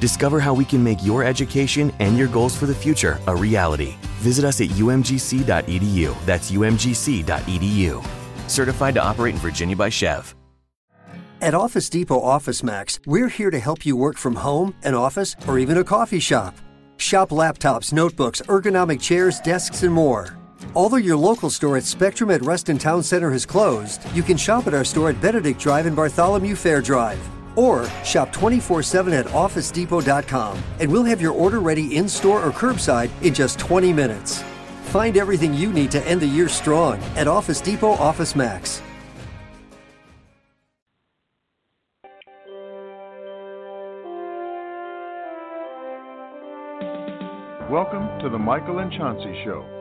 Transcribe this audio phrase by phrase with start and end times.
[0.00, 3.96] Discover how we can make your education and your goals for the future a reality.
[4.20, 6.24] Visit us at umgc.edu.
[6.24, 8.06] That's umgc.edu.
[8.48, 10.34] Certified to operate in Virginia by SCHEV.
[11.40, 15.36] At Office Depot Office Max, we're here to help you work from home, an office,
[15.46, 16.56] or even a coffee shop.
[16.96, 20.36] Shop laptops, notebooks, ergonomic chairs, desks, and more.
[20.74, 24.66] Although your local store at Spectrum at Reston Town Center has closed, you can shop
[24.66, 27.20] at our store at Benedict Drive and Bartholomew Fair Drive.
[27.58, 32.52] Or shop 24 7 at OfficeDepot.com and we'll have your order ready in store or
[32.52, 34.44] curbside in just 20 minutes.
[34.84, 38.80] Find everything you need to end the year strong at Office Depot Office Max.
[47.68, 49.77] Welcome to the Michael and Chauncey Show.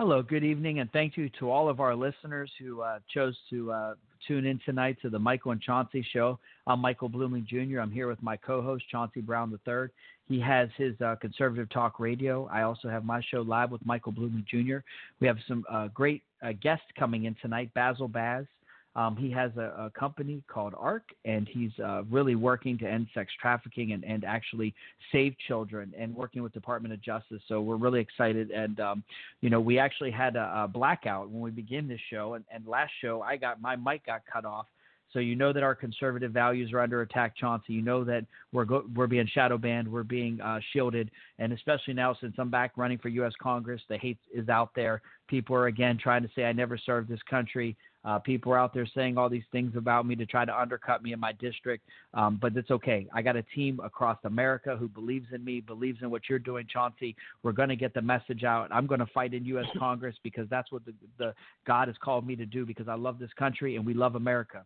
[0.00, 3.70] Hello, good evening, and thank you to all of our listeners who uh, chose to
[3.70, 3.94] uh,
[4.26, 6.38] tune in tonight to the Michael and Chauncey Show.
[6.66, 7.80] I'm Michael Bluemling Jr.
[7.80, 9.88] I'm here with my co-host Chauncey Brown III.
[10.26, 12.48] He has his uh, conservative talk radio.
[12.50, 14.78] I also have my show live with Michael Bluemling Jr.
[15.20, 17.70] We have some uh, great uh, guests coming in tonight.
[17.76, 18.46] Bazzel Baz
[18.96, 23.06] um, he has a, a, company called ARC, and he's uh, really working to end
[23.14, 24.74] sex trafficking and, and actually
[25.12, 27.40] save children and working with Department of Justice.
[27.46, 28.50] So we're really excited.
[28.50, 29.04] And, um,
[29.42, 32.34] you know, we actually had a, a blackout when we began this show.
[32.34, 34.66] And, and last show, I got my mic got cut off.
[35.12, 37.72] So you know that our conservative values are under attack, Chauncey.
[37.72, 41.94] You know that we're go- we're being shadow banned, we're being uh, shielded, and especially
[41.94, 43.32] now since I'm back running for U.S.
[43.42, 45.02] Congress, the hate is out there.
[45.26, 47.76] People are again trying to say I never served this country.
[48.04, 51.02] Uh, people are out there saying all these things about me to try to undercut
[51.02, 53.06] me in my district, um, but it's okay.
[53.12, 56.66] I got a team across America who believes in me, believes in what you're doing,
[56.72, 57.14] Chauncey.
[57.42, 58.68] We're going to get the message out.
[58.70, 59.66] I'm going to fight in U.S.
[59.78, 61.34] Congress because that's what the, the
[61.66, 64.64] God has called me to do because I love this country and we love America.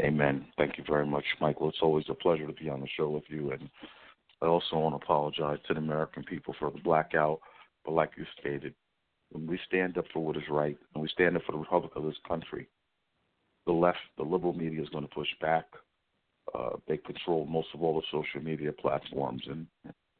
[0.00, 0.46] Amen.
[0.56, 1.68] Thank you very much, Michael.
[1.68, 3.50] It's always a pleasure to be on the show with you.
[3.50, 3.68] And
[4.40, 7.40] I also want to apologize to the American people for the blackout.
[7.84, 8.74] But like you stated,
[9.30, 11.92] when we stand up for what is right and we stand up for the republic
[11.96, 12.68] of this country,
[13.66, 15.66] the left, the liberal media is going to push back.
[16.54, 19.66] Uh, they control most of all the social media platforms, and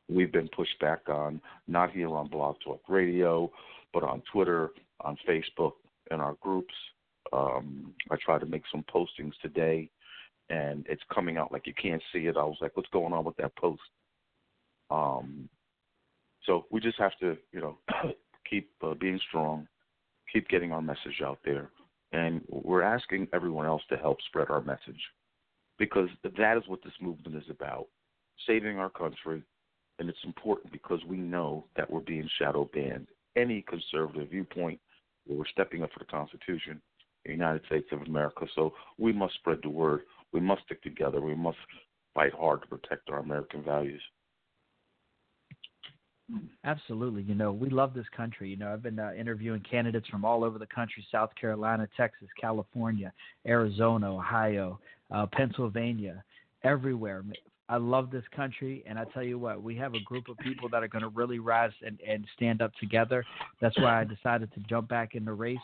[0.08, 3.50] we've been pushed back on not here on Blog Talk Radio,
[3.94, 4.70] but on Twitter,
[5.00, 5.72] on Facebook,
[6.10, 6.74] in our groups.
[7.32, 9.88] Um, I tried to make some postings today,
[10.50, 12.36] and it's coming out like you can't see it.
[12.36, 13.80] I was like, "What's going on with that post?"
[14.90, 15.48] Um,
[16.44, 17.78] so we just have to, you know,
[18.48, 19.66] keep uh, being strong,
[20.32, 21.70] keep getting our message out there,
[22.12, 25.00] and we're asking everyone else to help spread our message
[25.78, 27.86] because that is what this movement is about
[28.46, 29.42] saving our country.
[29.98, 33.08] And it's important because we know that we're being shadow banned.
[33.36, 34.80] Any conservative viewpoint,
[35.26, 36.80] we're stepping up for the Constitution,
[37.24, 38.46] the United States of America.
[38.54, 40.02] So we must spread the word.
[40.32, 41.20] We must stick together.
[41.20, 41.58] We must
[42.14, 44.02] fight hard to protect our American values.
[46.64, 47.22] Absolutely.
[47.22, 48.50] You know, we love this country.
[48.50, 52.28] You know, I've been uh, interviewing candidates from all over the country South Carolina, Texas,
[52.38, 53.12] California,
[53.46, 54.78] Arizona, Ohio,
[55.10, 56.22] uh, Pennsylvania,
[56.64, 57.24] everywhere.
[57.70, 60.68] I love this country, and I tell you what, we have a group of people
[60.70, 63.24] that are going to really rise and, and stand up together.
[63.60, 65.58] That's why I decided to jump back in the race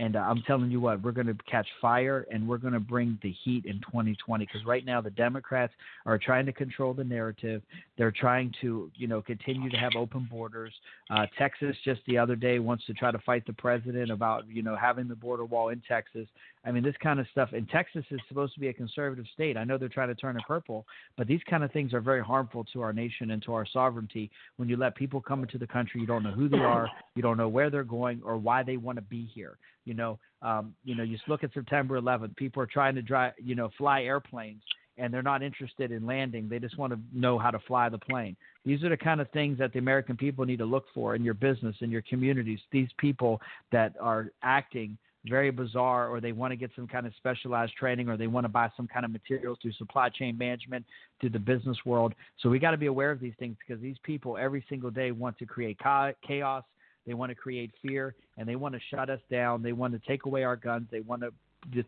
[0.00, 2.80] and uh, I'm telling you what, we're going to catch fire and we're going to
[2.80, 5.74] bring the heat in 2020 because right now the Democrats
[6.06, 7.60] are trying to control the narrative.
[7.98, 10.72] They're trying to, you know, continue to have open borders.
[11.10, 14.62] Uh, Texas just the other day wants to try to fight the president about, you
[14.62, 16.26] know, having the border wall in Texas.
[16.64, 17.50] I mean, this kind of stuff.
[17.52, 19.56] And Texas is supposed to be a conservative state.
[19.56, 20.86] I know they're trying to turn it purple,
[21.16, 24.30] but these kind of things are very harmful to our nation and to our sovereignty.
[24.56, 27.22] When you let people come into the country, you don't know who they are, you
[27.22, 29.56] don't know where they're going or why they want to be here.
[29.86, 32.36] You know, um, you know, you look at September 11th.
[32.36, 34.62] People are trying to drive, you know, fly airplanes
[35.00, 36.48] and they're not interested in landing.
[36.48, 38.36] They just want to know how to fly the plane.
[38.66, 41.24] These are the kind of things that the American people need to look for in
[41.24, 42.58] your business, in your communities.
[42.70, 43.40] These people
[43.72, 48.08] that are acting very bizarre or they want to get some kind of specialized training
[48.08, 50.84] or they want to buy some kind of materials through supply chain management
[51.20, 52.14] to the business world.
[52.40, 55.10] So we got to be aware of these things because these people every single day
[55.10, 55.78] want to create
[56.26, 56.64] chaos,
[57.06, 59.62] they want to create fear, and they want to shut us down.
[59.62, 60.86] They want to take away our guns.
[60.90, 61.32] They want to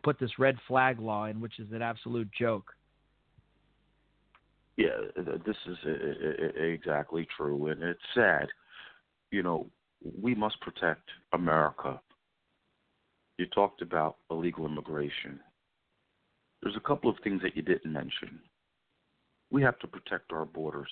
[0.03, 2.71] put this red flag law in, which is an absolute joke.
[4.77, 8.47] Yeah, this is eh, eh, eh, exactly true, and it's sad.
[9.29, 9.67] You know,
[10.19, 12.01] we must protect America
[13.37, 15.39] you talked about illegal immigration.
[16.61, 18.39] There's a couple of things that you didn't mention.
[19.51, 20.89] We have to protect our borders.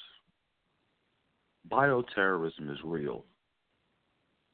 [1.72, 3.26] Bioterrorism is real.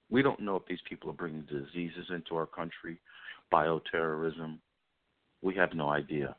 [0.09, 2.99] We don't know if these people are bringing diseases into our country,
[3.51, 4.59] bioterrorism.
[5.41, 6.35] We have no idea.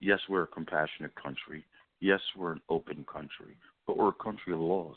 [0.00, 1.64] Yes, we're a compassionate country.
[2.00, 3.56] Yes, we're an open country,
[3.86, 4.96] but we're a country of laws.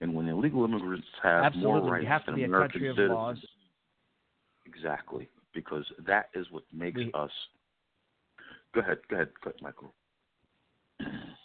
[0.00, 1.80] And when illegal immigrants have Absolutely.
[1.80, 3.38] more rights we have to than be American a country of citizens, laws.
[4.74, 7.30] Exactly, because that is what makes we, us.
[8.74, 9.28] Go ahead, go ahead,
[9.60, 9.92] Michael.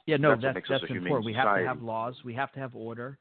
[0.06, 1.26] Yeah, no, that's that's, that's important.
[1.26, 2.16] We have to have laws.
[2.24, 3.18] We have to have order.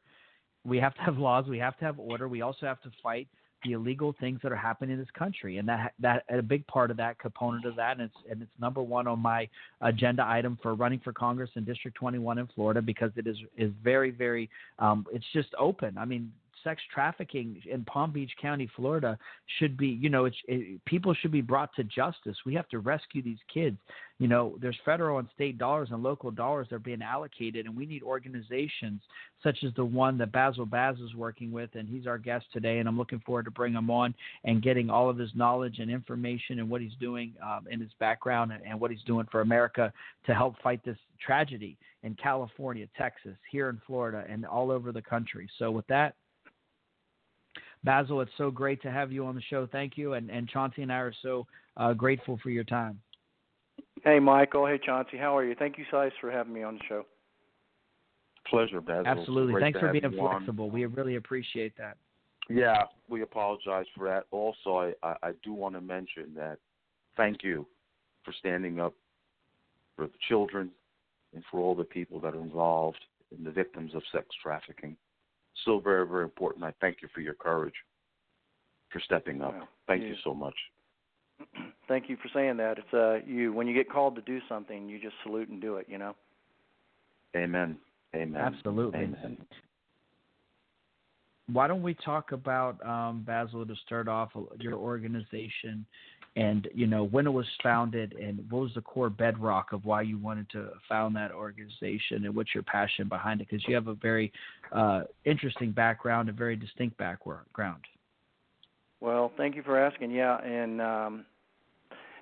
[0.64, 1.46] We have to have laws.
[1.48, 2.28] We have to have order.
[2.28, 3.28] We also have to fight
[3.64, 6.90] the illegal things that are happening in this country, and that that a big part
[6.90, 9.48] of that component of that, and it's and it's number one on my
[9.80, 13.72] agenda item for running for Congress in District 21 in Florida because it is is
[13.82, 14.48] very very
[14.78, 15.96] um, it's just open.
[15.98, 16.32] I mean,
[16.66, 19.16] sex trafficking in Palm Beach County, Florida,
[19.58, 22.36] should be, you know, it's, it, people should be brought to justice.
[22.44, 23.78] We have to rescue these kids.
[24.18, 27.76] You know, there's federal and state dollars and local dollars that are being allocated, and
[27.76, 29.00] we need organizations
[29.42, 32.78] such as the one that Bazzel Baz is working with, and he's our guest today,
[32.78, 34.14] and I'm looking forward to bring him on
[34.44, 37.90] and getting all of his knowledge and information and what he's doing um, in his
[38.00, 39.92] background and, and what he's doing for America
[40.24, 45.02] to help fight this tragedy in California, Texas, here in Florida, and all over the
[45.02, 45.48] country.
[45.58, 46.14] So, with that,
[47.86, 49.66] Bazzel, it's so great to have you on the show.
[49.70, 50.14] Thank you.
[50.14, 51.46] And, and Chauncey and I are so
[51.76, 53.00] uh, grateful for your time.
[54.02, 54.66] Hey, Michael.
[54.66, 55.16] Hey, Chauncey.
[55.16, 55.54] How are you?
[55.54, 57.06] Thank you, guys, for having me on the show.
[58.48, 59.06] Pleasure, Bazzel.
[59.06, 59.52] Absolutely.
[59.54, 60.66] Great Thanks for being flexible.
[60.66, 60.72] On.
[60.72, 61.96] We really appreciate that.
[62.48, 64.24] Yeah, we apologize for that.
[64.30, 66.58] Also, I, I, I do want to mention that
[67.16, 67.66] thank you
[68.24, 68.94] for standing up
[69.96, 70.70] for the children
[71.34, 73.00] and for all the people that are involved
[73.36, 74.96] in the victims of sex trafficking
[75.64, 76.64] so very, very important.
[76.64, 77.74] I thank you for your courage,
[78.90, 79.54] for stepping up.
[79.54, 80.54] Well, thank you, you so much.
[81.88, 82.78] Thank you for saying that.
[82.78, 85.76] It's uh, you when you get called to do something, you just salute and do
[85.76, 85.86] it.
[85.88, 86.16] You know.
[87.36, 87.76] Amen.
[88.14, 88.40] Amen.
[88.40, 89.00] Absolutely.
[89.00, 89.36] Amen.
[91.52, 95.86] Why don't we talk about um, Bazzel to start off your organization
[96.36, 100.02] and you know when it was founded and what was the core bedrock of why
[100.02, 103.48] you wanted to found that organization and what's your passion behind it?
[103.48, 104.32] Because you have a very
[104.72, 107.84] uh, interesting background a very distinct background.
[109.00, 110.10] Well thank you for asking.
[110.10, 111.24] Yeah in um,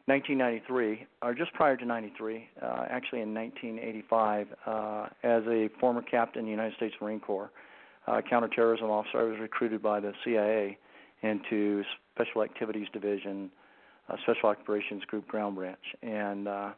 [0.06, 6.40] 1993 or just prior to 93 uh, actually in 1985 uh, as a former captain
[6.40, 7.50] in the united states marine corps
[8.06, 10.76] uh, counterterrorism officer i was recruited by the cia
[11.22, 11.82] into
[12.14, 13.50] special activities division
[14.08, 16.70] uh, Special Operations Group Ground Branch, and uh,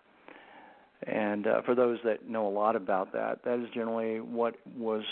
[1.07, 5.03] and uh, for those that know a lot about that, that is generally what was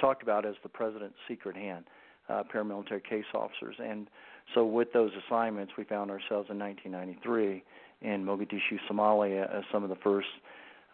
[0.00, 1.84] talked about as the president's secret hand,
[2.28, 3.76] uh, paramilitary case officers.
[3.82, 4.08] And
[4.54, 7.62] so, with those assignments, we found ourselves in 1993
[8.02, 10.28] in Mogadishu, Somalia, as some of the first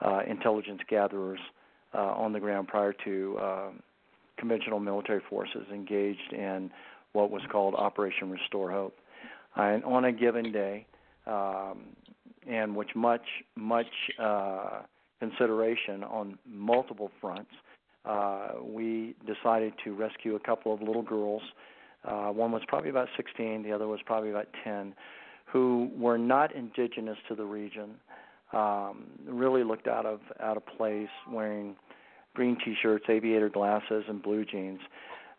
[0.04, 1.40] uh, intelligence gatherers
[1.94, 3.68] uh, on the ground prior to uh,
[4.36, 6.70] conventional military forces engaged in
[7.12, 8.96] what was called Operation Restore Hope
[9.56, 10.86] and on a given day,
[11.26, 11.84] um,
[12.48, 13.86] and which much much
[14.18, 14.82] uh,
[15.20, 17.50] consideration on multiple fronts.
[18.04, 21.42] Uh, we decided to rescue a couple of little girls.
[22.04, 24.94] Uh, one was probably about 16, the other was probably about 10,
[25.44, 27.96] who were not indigenous to the region.
[28.52, 31.74] Um, really looked out of out of place, wearing
[32.34, 34.78] green T-shirts, aviator glasses, and blue jeans,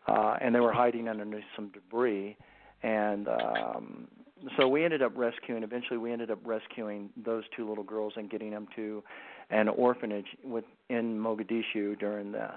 [0.06, 2.36] uh, and they were hiding underneath some debris
[2.82, 4.08] and um,
[4.56, 5.62] so we ended up rescuing.
[5.62, 9.02] Eventually, we ended up rescuing those two little girls and getting them to
[9.50, 12.50] an orphanage within Mogadishu during the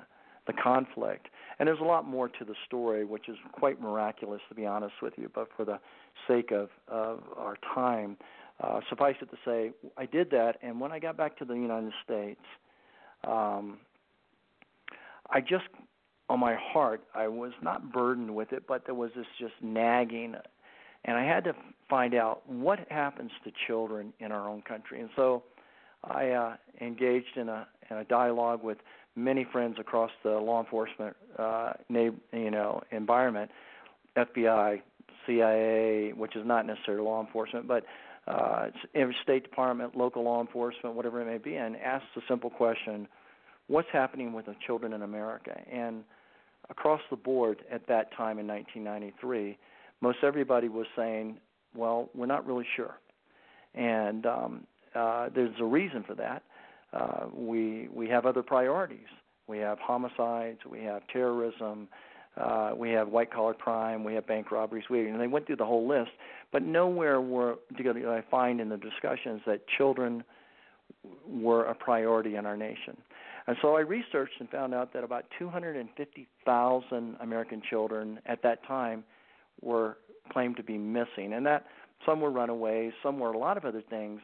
[0.47, 1.27] the conflict.
[1.59, 4.95] And there's a lot more to the story, which is quite miraculous, to be honest
[5.01, 5.29] with you.
[5.33, 5.79] But for the
[6.27, 8.17] sake of, of our time,
[8.59, 10.57] uh, suffice it to say, I did that.
[10.63, 12.41] And when I got back to the United States,
[13.23, 13.77] um,
[15.29, 15.65] I just
[16.31, 20.35] on my heart, I was not burdened with it, but there was this just nagging
[21.05, 21.55] and I had to
[21.89, 25.01] find out what happens to children in our own country.
[25.01, 25.43] And so
[26.03, 28.77] I uh, engaged in a in a dialogue with
[29.15, 33.51] many friends across the law enforcement uh, you know environment,
[34.15, 34.81] FBI,
[35.25, 37.83] CIA, which is not necessarily law enforcement, but
[38.27, 42.51] uh, every State Department, local law enforcement, whatever it may be, and asked the simple
[42.51, 43.07] question:
[43.67, 45.59] What's happening with the children in America?
[45.71, 46.03] And
[46.71, 49.57] across the board at that time in 1993,
[50.01, 51.37] most everybody was saying,
[51.75, 52.97] "Well, we're not really sure,"
[53.75, 56.43] and um, uh, there's a reason for that.
[56.93, 59.07] Uh, we we have other priorities.
[59.47, 60.59] We have homicides.
[60.65, 61.87] We have terrorism.
[62.37, 64.03] Uh, we have white collar crime.
[64.03, 64.85] We have bank robberies.
[64.89, 66.11] We and they went through the whole list,
[66.51, 70.23] but nowhere were did I find in the discussions that children
[71.27, 72.97] were a priority in our nation.
[73.47, 79.03] And so I researched and found out that about 250,000 American children at that time
[79.61, 79.97] were
[80.31, 81.65] claimed to be missing, and that
[82.05, 84.21] some were runaways, some were a lot of other things.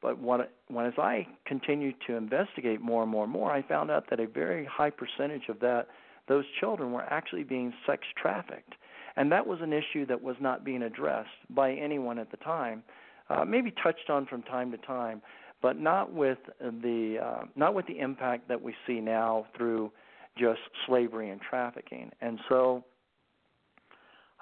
[0.00, 3.90] But when, when as I continued to investigate more and more and more, I found
[3.90, 5.86] out that a very high percentage of that
[6.28, 8.74] those children were actually being sex trafficked,
[9.16, 12.82] and that was an issue that was not being addressed by anyone at the time.
[13.28, 15.22] Uh, maybe touched on from time to time,
[15.62, 19.90] but not with the uh, not with the impact that we see now through
[20.36, 22.10] just slavery and trafficking.
[22.20, 22.84] And so,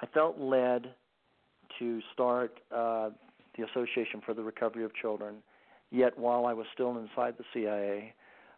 [0.00, 0.94] I felt led
[1.78, 3.10] to start uh,
[3.56, 5.36] the Association for the Recovery of Children.
[5.90, 8.14] Yet, while I was still inside the CIA,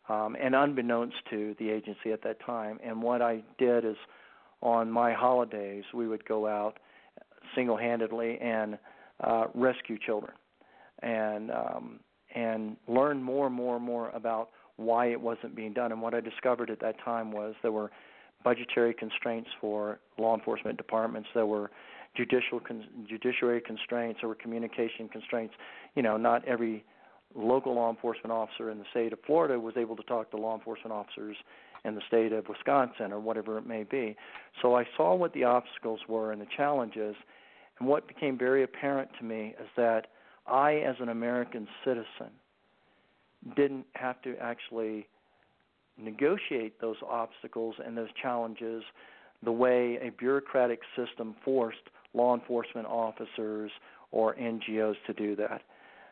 [0.08, 3.96] um, and unbeknownst to the agency at that time, and what I did is,
[4.60, 6.78] on my holidays, we would go out
[7.54, 8.78] single-handedly and
[9.20, 10.34] uh, rescue children,
[11.02, 12.00] and um,
[12.34, 15.92] and learn more and more and more about why it wasn't being done.
[15.92, 17.90] And what I discovered at that time was there were
[18.42, 21.28] budgetary constraints for law enforcement departments.
[21.34, 21.70] There were
[22.16, 24.20] judicial con- judiciary constraints.
[24.20, 25.54] There were communication constraints.
[25.94, 26.84] You know, not every
[27.34, 30.54] local law enforcement officer in the state of Florida was able to talk to law
[30.54, 31.36] enforcement officers
[31.84, 34.16] in the state of Wisconsin or whatever it may be.
[34.60, 37.16] So I saw what the obstacles were and the challenges.
[37.78, 40.08] And what became very apparent to me is that
[40.46, 42.32] I, as an American citizen,
[43.56, 45.06] didn't have to actually
[45.98, 48.82] negotiate those obstacles and those challenges
[49.42, 53.70] the way a bureaucratic system forced law enforcement officers
[54.10, 55.62] or NGOs to do that.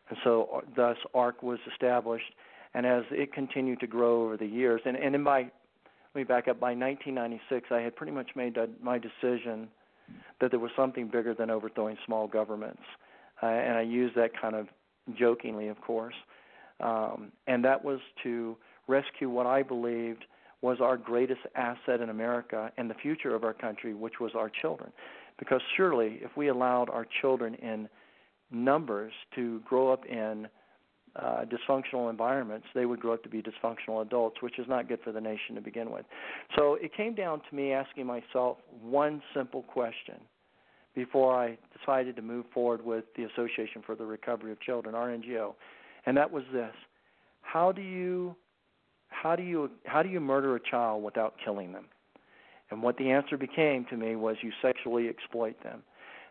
[0.09, 2.33] And so, uh, thus, ARC was established,
[2.75, 6.25] and as it continued to grow over the years, and, and in my, let me
[6.25, 9.69] back up, by 1996, I had pretty much made my decision
[10.41, 12.83] that there was something bigger than overthrowing small governments
[13.43, 14.69] uh, and I use that kind of
[15.19, 16.15] jokingly, of course.
[16.81, 18.57] Um, and that was to
[18.89, 20.25] rescue what I believed
[20.63, 24.51] was our greatest asset in America and the future of our country, which was our
[24.51, 24.93] children.
[25.39, 27.89] Because surely, if we allowed our children in
[28.51, 30.49] numbers to grow up in
[31.17, 35.01] uh, dysfunctional environments, they would grow up to be dysfunctional adults, which is not good
[35.03, 36.05] for the nation to begin with.
[36.57, 40.17] So it came down to me asking myself one simple question
[40.95, 45.09] before I decided to move forward with the Association for the Recovery of Children, our
[45.09, 45.55] NGO,
[46.07, 46.75] and that was this:
[47.43, 48.37] how do you
[49.09, 51.87] how do you how do you murder a child without killing them?
[52.71, 55.83] And what the answer became to me was you sexually exploit them.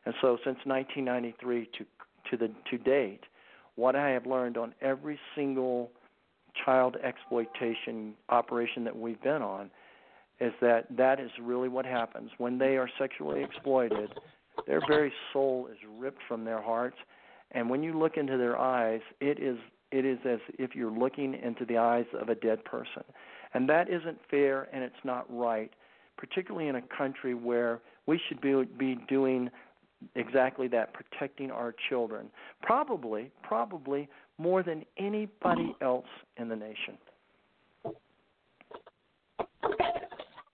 [0.06, 1.86] And so since 1993 to
[2.32, 3.22] to the to date,
[3.76, 5.92] what I have learned on every single
[6.66, 9.70] child exploitation operation that we've been on
[10.40, 14.10] is that that is really what happens when they are sexually exploited
[14.68, 16.98] their very soul is ripped from their hearts,
[17.52, 19.58] and when you look into their eyes, it is
[19.92, 23.04] it is as if you're looking into the eyes of a dead person.
[23.54, 25.72] And that isn't fair and it's not right,
[26.18, 29.50] particularly in a country where we should be be doing
[30.16, 32.30] exactly that, protecting our children.
[32.62, 36.98] Probably, probably more than anybody else in the nation.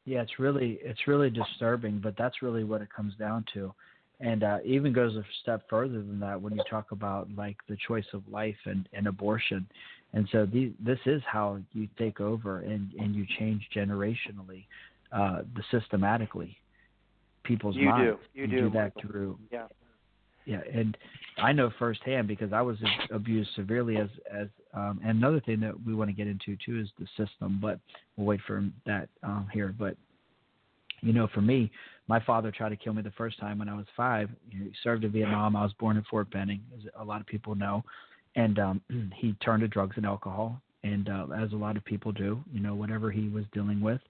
[0.05, 3.73] Yeah, it's really it's really disturbing, but that's really what it comes down to
[4.19, 7.77] and uh, even goes a step further than that when you talk about like the
[7.87, 9.67] choice of life and, and abortion.
[10.13, 14.65] And so the, this is how you take over and, and you change generationally,
[15.11, 16.57] uh, the systematically
[17.43, 18.17] people's you minds.
[18.33, 18.39] Do.
[18.39, 18.61] You, you do.
[18.61, 19.37] do that through.
[19.51, 19.67] Yeah.
[20.45, 20.95] Yeah, and
[21.39, 22.77] I know firsthand because I was
[23.11, 26.79] abused severely as as um, and another thing that we want to get into too
[26.79, 27.79] is the system, but
[28.15, 29.73] we'll wait for that um, here.
[29.77, 29.97] But
[31.05, 31.71] you know, for me,
[32.07, 34.29] my father tried to kill me the first time when I was five.
[34.49, 35.55] He served in Vietnam.
[35.55, 37.83] I was born in Fort Benning, as a lot of people know,
[38.35, 38.81] and um,
[39.15, 42.59] he turned to drugs and alcohol, and uh, as a lot of people do, you
[42.59, 44.01] know, whatever he was dealing with,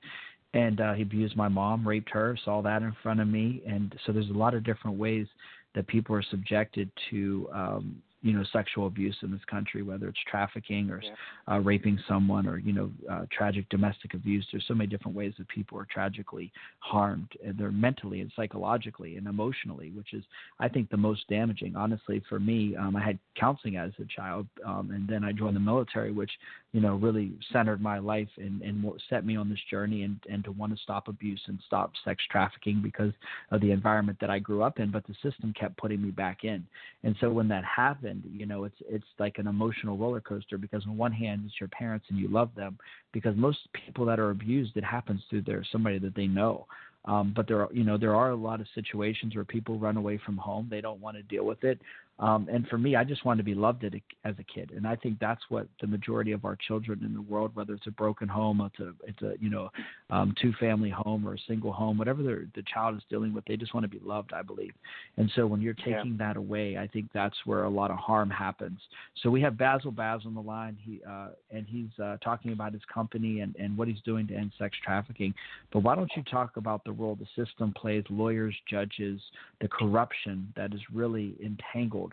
[0.53, 3.93] and uh, he abused my mom, raped her, saw that in front of me, and
[4.05, 5.27] so there's a lot of different ways
[5.75, 10.17] that people are subjected to um, you know sexual abuse in this country, whether it's
[10.29, 11.11] trafficking or yeah.
[11.53, 14.43] uh, raping someone or you know uh, tragic domestic abuse.
[14.51, 19.17] There's so many different ways that people are tragically harmed, and they're mentally and psychologically
[19.17, 20.23] and emotionally, which is
[20.59, 21.75] I think the most damaging.
[21.75, 25.55] Honestly, for me, um, I had counseling as a child, um, and then I joined
[25.55, 26.31] the military, which
[26.71, 30.43] you know really centered my life and, and set me on this journey and, and
[30.45, 33.13] to want to stop abuse and stop sex trafficking because
[33.51, 34.89] of the environment that I grew up in.
[34.89, 36.65] But the system kept putting me back in,
[37.03, 40.83] and so when that happened you know it's it's like an emotional roller coaster because
[40.87, 42.77] on one hand it's your parents and you love them
[43.11, 46.65] because most people that are abused it happens through their somebody that they know
[47.05, 49.95] um, but there are, you know, there are a lot of situations where people run
[49.95, 50.67] away from home.
[50.69, 51.79] They don't want to deal with it.
[52.17, 54.95] Um, and for me, I just want to be loved as a kid, and I
[54.95, 58.29] think that's what the majority of our children in the world, whether it's a broken
[58.29, 59.69] home, it's a, it's a you know,
[60.09, 63.73] um, two-family home or a single home, whatever the child is dealing with, they just
[63.73, 64.71] want to be loved, I believe.
[65.17, 66.27] And so when you're taking yeah.
[66.27, 68.79] that away, I think that's where a lot of harm happens.
[69.21, 72.71] So we have Bazzel Baz on the line, he uh, and he's uh, talking about
[72.71, 75.33] his company and, and what he's doing to end sex trafficking.
[75.73, 79.19] But why don't you talk about the role the system plays, lawyers, judges,
[79.59, 82.04] the corruption that is really entangled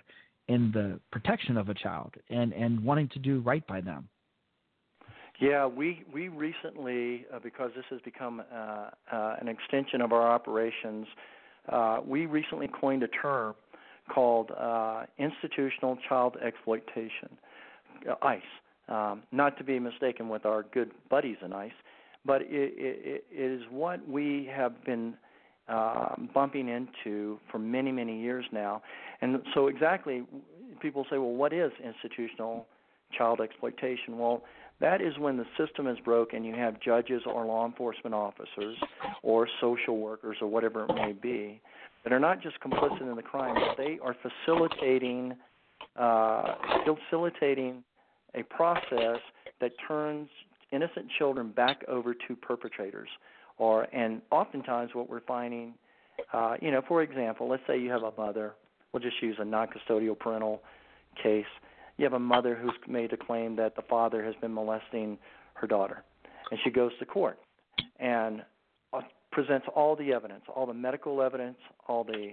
[0.49, 4.09] in the protection of a child and, and wanting to do right by them.
[5.41, 10.31] Yeah, we we recently, uh, because this has become uh, uh, an extension of our
[10.31, 11.07] operations,
[11.69, 13.55] uh, we recently coined a term
[14.13, 17.37] called uh, institutional child exploitation,
[18.09, 18.43] uh, ICE.
[18.89, 21.71] Um, not to be mistaken with our good buddies in ICE,
[22.25, 25.15] but it, it, it is what we have been
[25.73, 28.83] uh, bumping into for many, many years now.
[29.21, 30.25] And so, exactly,
[30.81, 32.67] people say, well, what is institutional
[33.17, 34.19] child exploitation?
[34.19, 34.43] Well,
[34.81, 38.76] that is when the system is broke and you have judges or law enforcement officers
[39.23, 41.61] or social workers or whatever it may be
[42.05, 45.35] that are not just complicit in the crime, but they are facilitating
[45.97, 46.55] uh,
[47.11, 47.83] facilitating
[48.35, 49.19] a process
[49.61, 50.29] that turns
[50.73, 53.09] innocent children back over to perpetrators.
[53.62, 55.75] Or and oftentimes what we're finding,
[56.33, 58.54] uh, you know, for example, let's say you have a mother.
[58.92, 60.62] We'll just use a non-custodial parental
[61.22, 61.46] case.
[61.96, 65.16] You have a mother who's made a claim that the father has been molesting
[65.55, 66.03] her daughter,
[66.51, 67.38] and she goes to court
[68.01, 68.42] and
[68.92, 72.33] uh, presents all the evidence, all the medical evidence, all the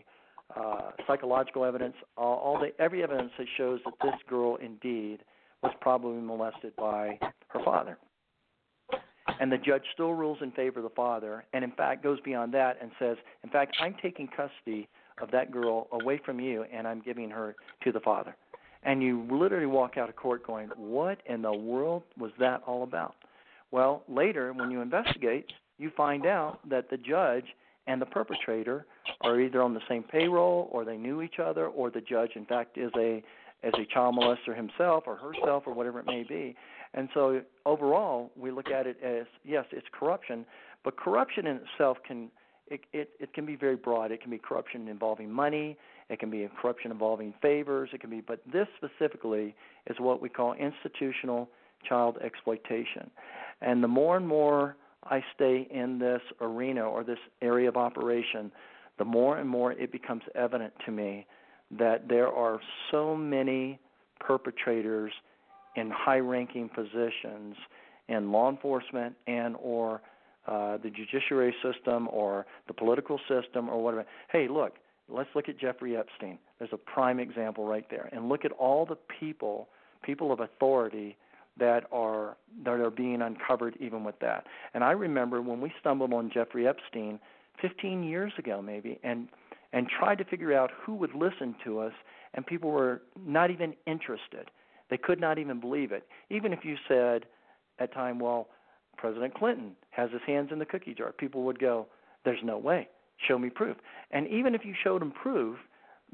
[0.57, 5.19] uh, psychological evidence, all, all the every evidence that shows that this girl indeed
[5.61, 7.99] was probably molested by her father
[9.39, 12.53] and the judge still rules in favor of the father, and in fact goes beyond
[12.53, 14.87] that and says, in fact, I'm taking custody
[15.21, 18.35] of that girl away from you, and I'm giving her to the father.
[18.83, 22.83] And you literally walk out of court going, what in the world was that all
[22.83, 23.15] about?
[23.71, 27.45] Well, later when you investigate, you find out that the judge
[27.87, 28.85] and the perpetrator
[29.21, 32.45] are either on the same payroll or they knew each other or the judge in
[32.45, 33.23] fact is a
[33.61, 36.55] as a child molester himself or herself or whatever it may be
[36.93, 40.45] and so overall, we look at it as yes, it's corruption,
[40.83, 42.29] but corruption in itself can
[42.67, 44.11] it, it, it can be very broad.
[44.11, 45.77] It can be corruption involving money.
[46.09, 47.89] It can be corruption involving favors.
[47.93, 49.55] It can be, but this specifically
[49.87, 51.49] is what we call institutional
[51.87, 53.09] child exploitation.
[53.61, 58.51] And the more and more I stay in this arena or this area of operation,
[58.97, 61.25] the more and more it becomes evident to me
[61.71, 62.59] that there are
[62.91, 63.79] so many
[64.19, 65.13] perpetrators
[65.75, 67.55] in high-ranking positions
[68.07, 70.01] in law enforcement and or
[70.47, 74.05] uh, the judiciary system or the political system or whatever.
[74.31, 74.73] Hey, look,
[75.07, 76.39] let's look at Jeffrey Epstein.
[76.57, 79.69] There's a prime example right there, and look at all the people,
[80.03, 81.17] people of authority
[81.59, 84.45] that are that are being uncovered even with that.
[84.73, 87.19] And I remember when we stumbled on Jeffrey Epstein
[87.61, 89.27] 15 years ago maybe and
[89.73, 91.93] and tried to figure out who would listen to us
[92.33, 94.49] and people were not even interested.
[94.89, 96.07] They could not even believe it.
[96.29, 97.25] Even if you said
[97.79, 98.47] at time, well,
[98.97, 101.87] President Clinton has his hands in the cookie jar, people would go,
[102.25, 102.87] there's no way.
[103.27, 103.77] Show me proof.
[104.11, 105.57] And even if you showed them proof,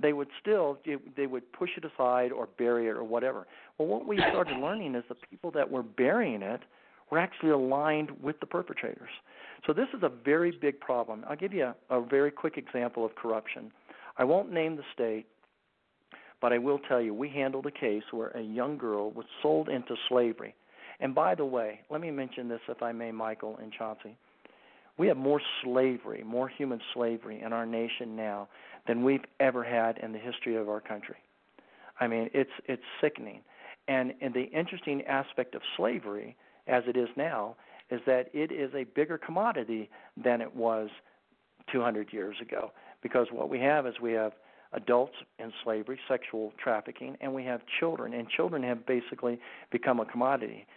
[0.01, 0.77] they would still
[1.15, 3.47] they would push it aside or bury it or whatever.
[3.77, 6.61] Well, what we started learning is the people that were burying it
[7.11, 9.09] were actually aligned with the perpetrators.
[9.65, 11.23] So this is a very big problem.
[11.29, 13.71] I'll give you a, a very quick example of corruption.
[14.17, 15.25] I won't name the state,
[16.45, 19.67] but I will tell you, we handled a case where a young girl was sold
[19.67, 20.53] into slavery.
[20.99, 24.15] And by the way, let me mention this, if I may, Michael and Chauncey.
[24.99, 28.47] We have more slavery, more human slavery in our nation now
[28.87, 31.15] than we've ever had in the history of our country.
[31.99, 33.41] I mean, it's it's sickening.
[33.87, 37.55] And and the interesting aspect of slavery, as it is now,
[37.89, 40.89] is that it is a bigger commodity than it was
[41.71, 42.71] 200 years ago.
[43.01, 44.33] Because what we have is we have
[44.75, 48.13] adults in slavery, sexual trafficking, and we have children.
[48.13, 49.39] And children have basically
[49.71, 50.67] become a commodity.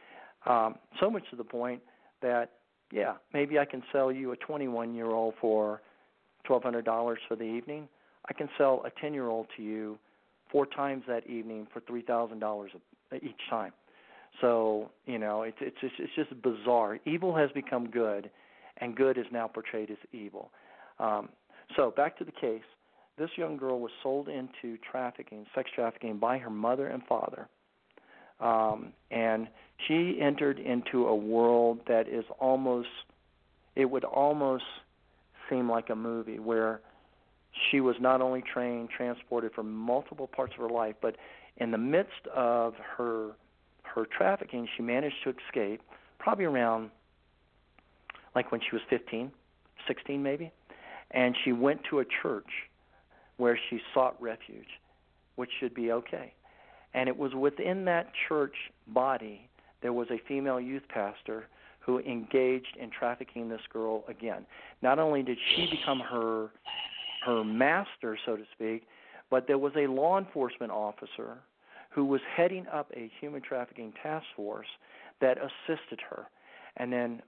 [0.47, 1.83] Um, so much to the point
[2.23, 2.53] that,
[2.93, 5.83] yeah, maybe I can sell you a 21 year old for
[6.49, 7.89] $1,200 for the evening.
[8.29, 9.99] I can sell a 10 year old to you
[10.51, 12.69] four times that evening for $3,000
[13.23, 13.73] each time.
[14.41, 16.99] So you know, it's it's it's just bizarre.
[17.07, 18.31] Evil has become good,
[18.79, 20.51] and good is now portrayed as evil.
[20.99, 21.31] Um,
[21.77, 22.63] so back to the case.
[23.19, 27.49] This young girl was sold into trafficking, sex trafficking, by her mother and father,
[28.41, 29.49] um, and
[29.87, 32.89] she entered into a world that is almost.
[33.75, 34.65] It would almost
[35.51, 36.81] seem like a movie where
[37.71, 41.17] she was not only trained, transported from multiple parts of her life, but
[41.57, 43.33] in the midst of her
[43.83, 45.81] her trafficking, she managed to escape
[46.19, 46.91] probably around
[48.35, 49.33] like when she was 15,
[49.87, 50.53] 16 maybe,
[51.11, 52.68] and she went to a church
[53.39, 54.69] where she sought refuge,
[55.37, 56.33] which should be okay.
[56.95, 58.55] And it was within that church
[58.87, 59.49] body
[59.81, 61.47] there was a female youth pastor
[61.79, 64.45] who engaged in trafficking this girl again.
[64.83, 66.51] Not only did she become her
[67.25, 68.87] her master, so to speak,
[69.31, 71.39] but there was a law enforcement officer
[71.91, 74.69] who was heading up a human trafficking task force
[75.21, 76.27] that assisted her
[76.77, 77.23] and then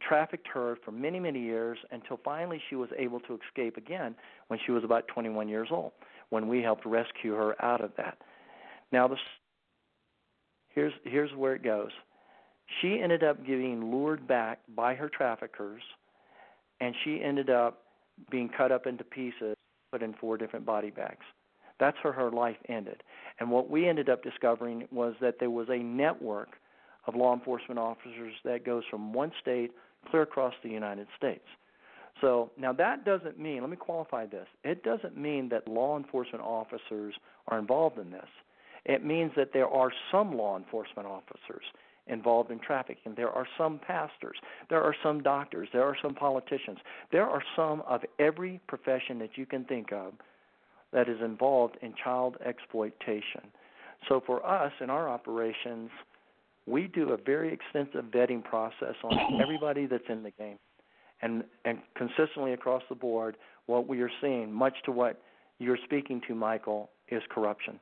[0.00, 4.14] trafficked her for many, many years until finally she was able to escape again
[4.48, 5.92] when she was about 21 years old,
[6.30, 8.18] when we helped rescue her out of that.
[8.92, 9.18] Now, this,
[10.68, 11.90] here's, here's where it goes.
[12.80, 15.82] She ended up getting lured back by her traffickers,
[16.80, 17.82] and she ended up
[18.30, 19.56] being cut up into pieces,
[19.92, 21.24] put in four different body bags.
[21.78, 23.02] That's where her life ended.
[23.38, 26.48] And what we ended up discovering was that there was a network
[27.06, 29.72] of law enforcement officers that goes from one state
[30.10, 31.44] clear across the United States.
[32.20, 36.42] So now that doesn't mean, let me qualify this, it doesn't mean that law enforcement
[36.42, 37.14] officers
[37.48, 38.28] are involved in this.
[38.84, 41.64] It means that there are some law enforcement officers
[42.06, 43.14] involved in trafficking.
[43.16, 44.36] There are some pastors,
[44.70, 46.78] there are some doctors, there are some politicians,
[47.10, 50.14] there are some of every profession that you can think of
[50.92, 53.42] that is involved in child exploitation.
[54.08, 55.90] So for us in our operations,
[56.66, 60.58] we do a very extensive vetting process on everybody that's in the game.
[61.22, 65.20] And and consistently across the board, what we are seeing, much to what
[65.58, 67.80] you're speaking to, Michael, is corruption.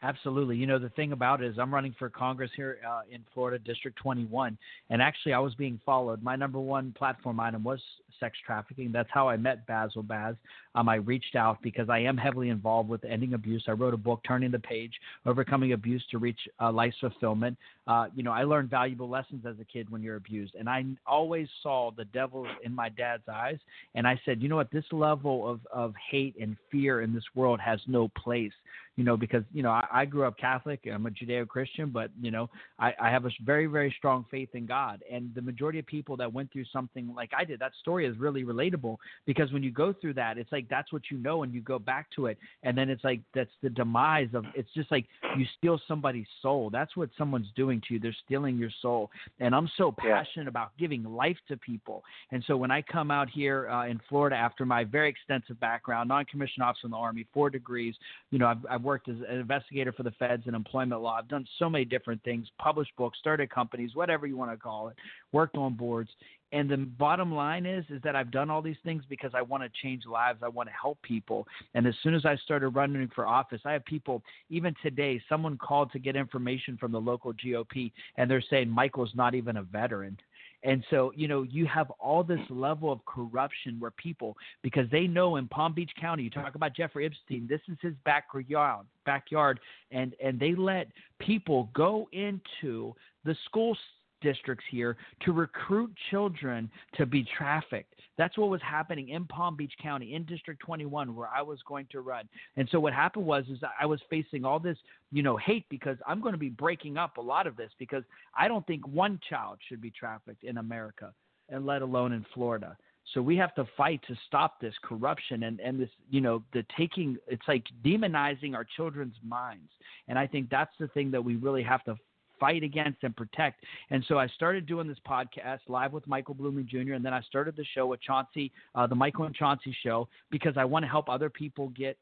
[0.00, 0.56] Absolutely.
[0.56, 3.58] You know, the thing about it is I'm running for Congress here uh, in Florida,
[3.58, 4.56] District 21,
[4.90, 6.22] and actually I was being followed.
[6.22, 7.80] My number one platform item was
[8.20, 8.92] sex trafficking.
[8.92, 10.36] That's how I met Bazzel Baz.
[10.76, 13.64] Um, I reached out because I am heavily involved with ending abuse.
[13.66, 14.92] I wrote a book, Turning the Page,
[15.26, 17.56] Overcoming Abuse to Reach uh, Life Fulfillment.
[17.88, 20.84] Uh, you know, I learned valuable lessons as a kid when you're abused, and I
[21.06, 23.58] always saw the devil in my dad's eyes.
[23.96, 27.24] And I said, you know what, this level of, of hate and fear in this
[27.34, 28.52] world has no place
[28.98, 30.80] you know, because you know I, I grew up Catholic.
[30.92, 34.66] I'm a Judeo-Christian, but you know I, I have a very very strong faith in
[34.66, 35.04] God.
[35.10, 38.18] And the majority of people that went through something like I did, that story is
[38.18, 41.54] really relatable because when you go through that, it's like that's what you know, and
[41.54, 44.44] you go back to it, and then it's like that's the demise of.
[44.56, 45.06] It's just like
[45.36, 46.68] you steal somebody's soul.
[46.68, 48.00] That's what someone's doing to you.
[48.00, 49.10] They're stealing your soul.
[49.38, 50.48] And I'm so passionate yeah.
[50.48, 52.02] about giving life to people.
[52.32, 56.08] And so when I come out here uh, in Florida after my very extensive background,
[56.08, 57.94] non-commissioned officer in the Army, four degrees,
[58.32, 61.18] you know, I've, I've worked as an investigator for the feds in employment law.
[61.18, 64.88] I've done so many different things, published books, started companies, whatever you want to call
[64.88, 64.96] it,
[65.30, 66.08] worked on boards.
[66.52, 69.62] And the bottom line is is that I've done all these things because I want
[69.62, 70.38] to change lives.
[70.42, 71.46] I want to help people.
[71.74, 75.58] And as soon as I started running for office, I have people even today, someone
[75.58, 79.62] called to get information from the local GOP and they're saying Michael's not even a
[79.62, 80.16] veteran.
[80.64, 85.06] And so, you know, you have all this level of corruption where people, because they
[85.06, 89.60] know in Palm Beach County, you talk about Jeffrey Epstein, this is his backyard, backyard,
[89.92, 90.88] and and they let
[91.20, 92.94] people go into
[93.24, 93.76] the school
[94.20, 97.94] districts here to recruit children to be trafficked.
[98.16, 101.86] That's what was happening in Palm Beach County in District 21 where I was going
[101.92, 102.28] to run.
[102.56, 104.76] And so what happened was is I was facing all this,
[105.12, 108.02] you know, hate because I'm going to be breaking up a lot of this because
[108.36, 111.12] I don't think one child should be trafficked in America
[111.48, 112.76] and let alone in Florida.
[113.14, 116.64] So we have to fight to stop this corruption and, and this, you know, the
[116.76, 119.70] taking, it's like demonizing our children's minds.
[120.08, 121.96] And I think that's the thing that we really have to
[122.38, 123.64] fight against and protect.
[123.90, 126.94] And so I started doing this podcast live with Michael Bluemling Jr.
[126.94, 130.54] And then I started the show with Chauncey, uh, the Michael and Chauncey show, because
[130.56, 131.96] I want to help other people get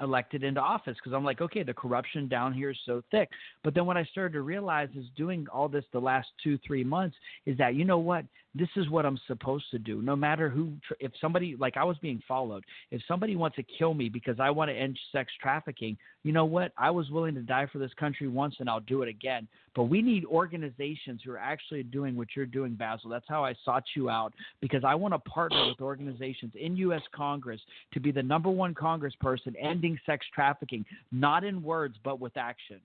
[0.00, 3.30] elected into office because I'm like, okay, the corruption down here is so thick.
[3.64, 6.84] But then what I started to realize is doing all this the last two, three
[6.84, 8.24] months is that, you know what?
[8.54, 10.00] This is what I'm supposed to do.
[10.00, 13.92] No matter who, if somebody, like I was being followed, if somebody wants to kill
[13.92, 16.72] me because I want to end sex trafficking, you know what?
[16.78, 19.46] I was willing to die for this country once and I'll do it again.
[19.76, 23.10] But we need organizations who are actually doing what you're doing, Bazzel.
[23.10, 24.32] That's how I sought you out
[24.62, 27.02] because I want to partner with organizations in U.S.
[27.14, 27.60] Congress
[27.92, 32.80] to be the number one congressperson ending sex trafficking, not in words, but with action.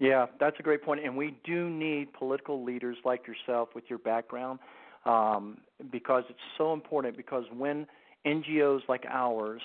[0.00, 1.04] Yeah, that's a great point.
[1.04, 4.60] And we do need political leaders like yourself with your background
[5.04, 5.58] um,
[5.90, 7.16] because it's so important.
[7.16, 7.86] Because when
[8.26, 9.60] NGOs like ours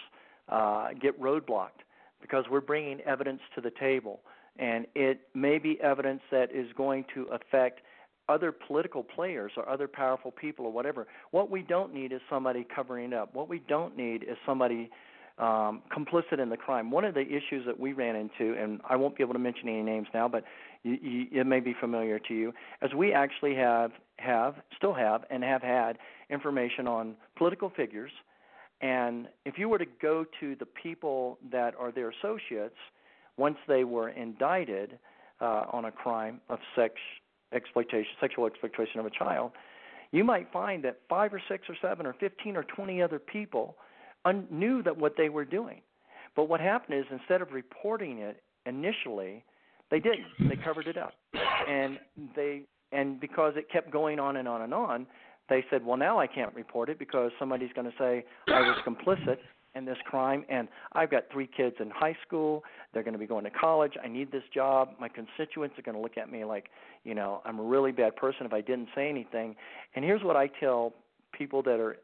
[0.50, 1.82] uh, get roadblocked,
[2.22, 4.22] because we're bringing evidence to the table,
[4.58, 7.82] and it may be evidence that is going to affect
[8.30, 11.08] other political players or other powerful people or whatever.
[11.32, 13.36] What we don't need is somebody covering up.
[13.36, 14.90] What we don't need is somebody
[15.38, 16.92] um, complicit in the crime.
[16.92, 19.68] One of the issues that we ran into, and I won't be able to mention
[19.68, 20.44] any names now, but
[20.84, 25.24] you, you, it may be familiar to you, as we actually have have still have
[25.32, 25.98] and have had
[26.30, 28.12] information on political figures.
[28.82, 32.76] And if you were to go to the people that are their associates,
[33.38, 35.00] once they were indicted
[35.42, 36.94] uh, on a crime of sex
[37.54, 39.52] exploitation, sexual exploitation of a child,
[40.12, 43.78] you might find that five or six or seven or fifteen or twenty other people
[44.26, 45.82] un- knew that what they were doing.
[46.36, 49.44] But what happened is instead of reporting it initially,
[49.92, 50.26] they didn't.
[50.50, 51.14] They covered it up,
[51.68, 52.00] and
[52.36, 55.08] they and because it kept going on and on and on,
[55.50, 58.78] they said, well, now I can't report it because somebody's going to say I was
[58.88, 59.38] complicit
[59.76, 62.64] in this crime, and I've got three kids in high school.
[62.94, 63.94] They're going to be going to college.
[64.04, 64.90] I need this job.
[65.00, 66.70] My constituents are going to look at me like,
[67.04, 69.56] you know, I'm a really bad person if I didn't say anything.
[69.96, 70.94] And here's what I tell
[71.32, 71.98] people that are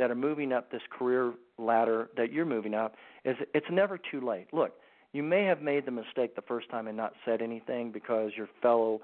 [0.00, 4.26] that are moving up this career ladder that you're moving up is it's never too
[4.26, 4.46] late.
[4.50, 4.72] Look,
[5.12, 8.48] you may have made the mistake the first time and not said anything because your
[8.62, 9.02] fellow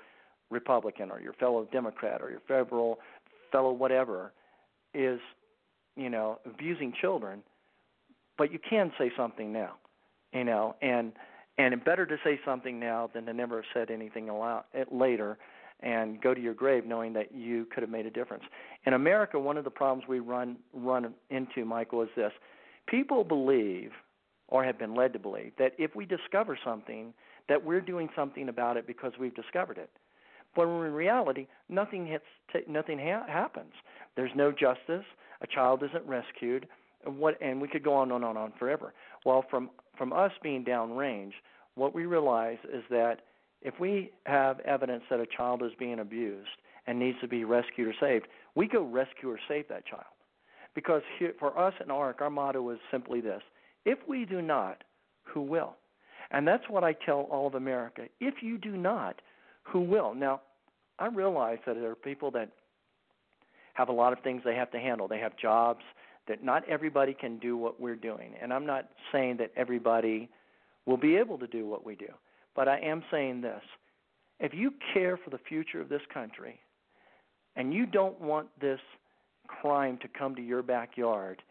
[0.51, 2.99] Republican or your fellow Democrat or your federal
[3.53, 4.33] fellow whatever
[4.95, 5.21] is,
[5.97, 7.43] you know, abusing children,
[8.39, 9.75] but you can say something now,
[10.33, 11.13] you know, and
[11.59, 14.31] and better to say something now than to never have said anything
[14.91, 15.37] later
[15.81, 18.45] and go to your grave knowing that you could have made a difference.
[18.87, 22.33] In America, one of the problems we run run into, Michael, is this:
[22.87, 23.91] people believe,
[24.49, 27.13] or have been led to believe, that if we discover something,
[27.49, 29.91] that we're doing something about it because we've discovered it.
[30.55, 32.25] But in reality, nothing hits,
[32.69, 33.73] nothing ha- happens.
[34.15, 35.05] There's no justice.
[35.43, 36.67] A child isn't rescued.
[37.05, 38.95] And What, and we could go on and on on forever.
[39.25, 41.33] Well, from from us being downrange,
[41.75, 43.23] what we realize is that
[43.63, 46.49] if we have evidence that a child is being abused
[46.87, 50.05] and needs to be rescued or saved, we go rescue or save that child.
[50.75, 53.43] Because here, for us in ARC, our motto is simply this
[53.85, 54.83] if we do not,
[55.23, 55.77] who will?
[56.33, 58.03] And that's what I tell all of America.
[58.19, 59.23] If you do not,
[59.63, 60.13] who will?
[60.13, 60.41] Now,
[60.99, 62.51] I realize that there are people that
[63.75, 65.07] have a lot of things they have to handle.
[65.07, 65.85] They have jobs
[66.27, 68.35] that not everybody can do what we're doing.
[68.43, 70.29] And I'm not saying that everybody
[70.87, 72.09] will be able to do what we do.
[72.57, 73.63] But I am saying this
[74.41, 76.59] if you care for the future of this country
[77.57, 78.81] and you don't want this
[79.47, 81.43] crime to come to your backyard,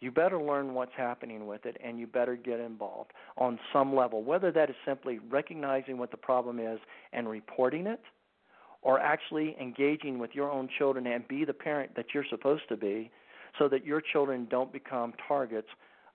[0.00, 4.22] you better learn what's happening with it and you better get involved on some level,
[4.22, 6.78] whether that is simply recognizing what the problem is
[7.12, 8.00] and reporting it,
[8.82, 12.76] or actually engaging with your own children and be the parent that you're supposed to
[12.76, 13.10] be
[13.58, 15.66] so that your children don't become targets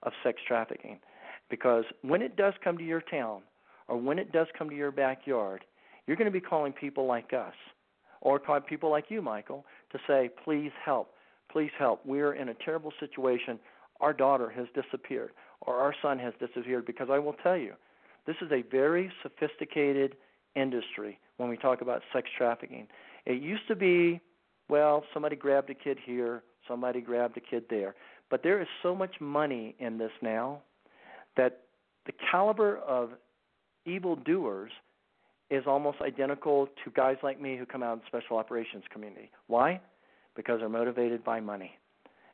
[0.02, 0.98] of sex trafficking.
[1.50, 3.42] Because when it does come to your town,
[3.86, 5.62] or when it does come to your backyard,
[6.06, 7.52] you're going to be calling people like us
[8.24, 11.12] or people like you, Michael, to say, please help,
[11.52, 12.00] please help.
[12.04, 13.60] We're in a terrible situation.
[14.00, 17.74] Our daughter has disappeared or our son has disappeared because I will tell you,
[18.26, 20.16] this is a very sophisticated
[20.56, 22.86] industry when we talk about sex trafficking.
[23.26, 24.20] It used to be,
[24.68, 27.94] well, somebody grabbed a kid here, somebody grabbed a kid there.
[28.30, 30.62] But there is so much money in this now
[31.36, 31.60] that
[32.06, 33.10] the caliber of
[33.84, 34.72] evildoers
[35.54, 39.30] is almost identical to guys like me who come out in the special operations community.
[39.46, 39.80] Why?
[40.36, 41.72] Because they're motivated by money.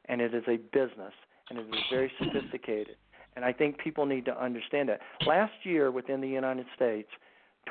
[0.07, 1.13] And it is a business,
[1.49, 2.97] and it is very sophisticated.
[3.37, 5.01] And I think people need to understand that.
[5.27, 7.09] Last year within the United States,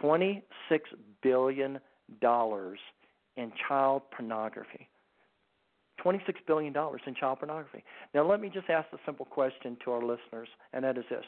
[0.01, 0.41] $26
[1.21, 1.79] billion
[2.21, 4.87] in child pornography.
[6.03, 6.73] $26 billion
[7.05, 7.83] in child pornography.
[8.13, 11.25] Now, let me just ask a simple question to our listeners, and that is this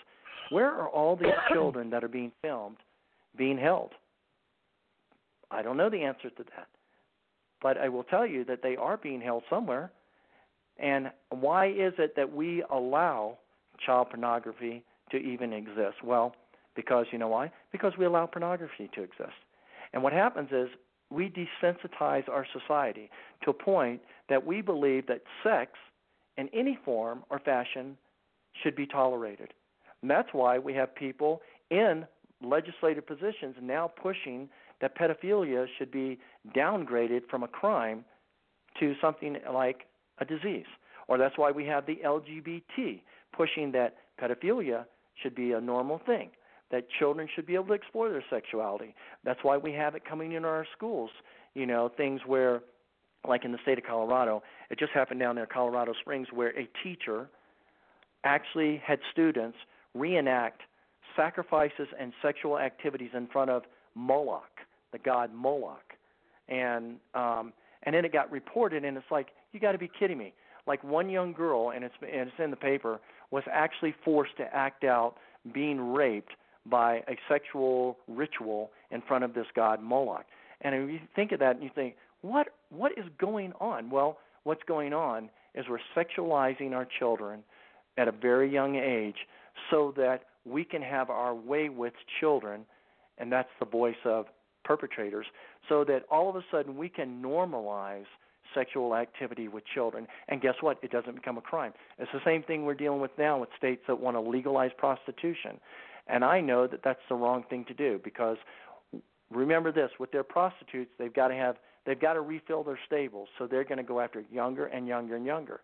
[0.50, 2.78] where are all these children that are being filmed
[3.38, 3.92] being held?
[5.52, 6.68] I don't know the answer to that.
[7.62, 9.92] But I will tell you that they are being held somewhere.
[10.78, 13.38] And why is it that we allow
[13.86, 16.04] child pornography to even exist?
[16.04, 16.36] Well,
[16.76, 17.52] because you know why?
[17.72, 19.38] Because we allow pornography to exist.
[19.94, 20.70] And what happens is
[21.10, 23.10] we desensitize our society
[23.44, 25.74] to a point that we believe that sex
[26.38, 27.98] in any form or fashion
[28.64, 29.54] should be tolerated.
[30.02, 32.06] And that's why we have people in
[32.42, 34.50] legislative positions now pushing
[34.82, 36.20] that pedophilia should be
[36.56, 38.04] downgraded from a crime
[38.80, 39.86] to something like
[40.20, 40.66] a disease.
[41.08, 43.02] Or that's why we have the LGBT
[43.36, 44.86] pushing that pedophilia
[45.22, 46.30] should be a normal thing,
[46.72, 48.96] that children should be able to explore their sexuality.
[49.24, 51.10] That's why we have it coming in our schools.
[51.54, 52.62] You know, things where,
[53.28, 56.68] like in the state of Colorado, it just happened down there, Colorado Springs, where a
[56.84, 57.30] teacher
[58.24, 59.58] actually had students
[59.94, 60.62] reenact
[61.16, 63.64] sacrifices and sexual activities in front of
[63.96, 64.61] Moloch,
[64.92, 65.94] the god Moloch,
[66.48, 70.18] and um, and then it got reported, and it's like you got to be kidding
[70.18, 70.34] me.
[70.68, 73.00] Like one young girl, and it's and it's in the paper,
[73.32, 75.16] was actually forced to act out
[75.54, 76.34] being raped
[76.66, 80.26] by a sexual ritual in front of this god Moloch.
[80.62, 83.90] And if you think of that, and you think, what what is going on?
[83.90, 87.44] Well, what's going on is we're sexualizing our children
[87.98, 89.28] at a very young age
[89.70, 92.66] so that we can have our way with children,
[93.18, 94.26] and that's the voice of
[94.64, 95.26] perpetrators,
[95.70, 98.06] so that all of a sudden we can normalize
[98.54, 100.08] sexual activity with children.
[100.28, 100.78] And guess what?
[100.82, 101.74] It doesn't become a crime.
[101.98, 105.60] It's the same thing we're dealing with now with states that want to legalize prostitution.
[106.08, 108.38] And I know that that's the wrong thing to do because
[109.30, 113.30] remember this with their prostitutes, they've got to have they've got to refill their stables,
[113.38, 115.62] so they're going to go after younger and younger and younger.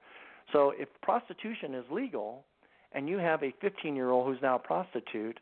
[0.54, 2.46] So if prostitution is legal,
[2.94, 5.40] and you have a 15 year old who's now a prostitute,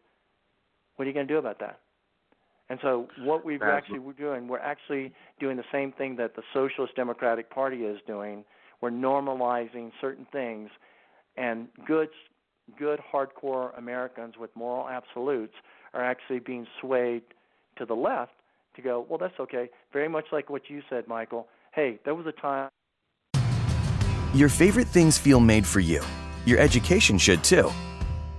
[0.95, 1.79] what are you going to do about that?
[2.69, 6.41] And so, what we've actually we're doing, we're actually doing the same thing that the
[6.51, 8.43] Socialist Democratic Party is doing.
[8.81, 10.71] We're normalizing certain things,
[11.37, 12.09] and good,
[12.77, 15.53] good hardcore Americans with moral absolutes
[15.93, 17.21] are actually being swayed
[17.77, 18.33] to the left
[18.75, 19.69] to go, well, that's okay.
[19.93, 21.47] Very much like what you said, Michael.
[21.73, 22.69] Hey, there was a time.
[24.33, 26.01] Your favorite things feel made for you.
[26.45, 27.71] Your education should too.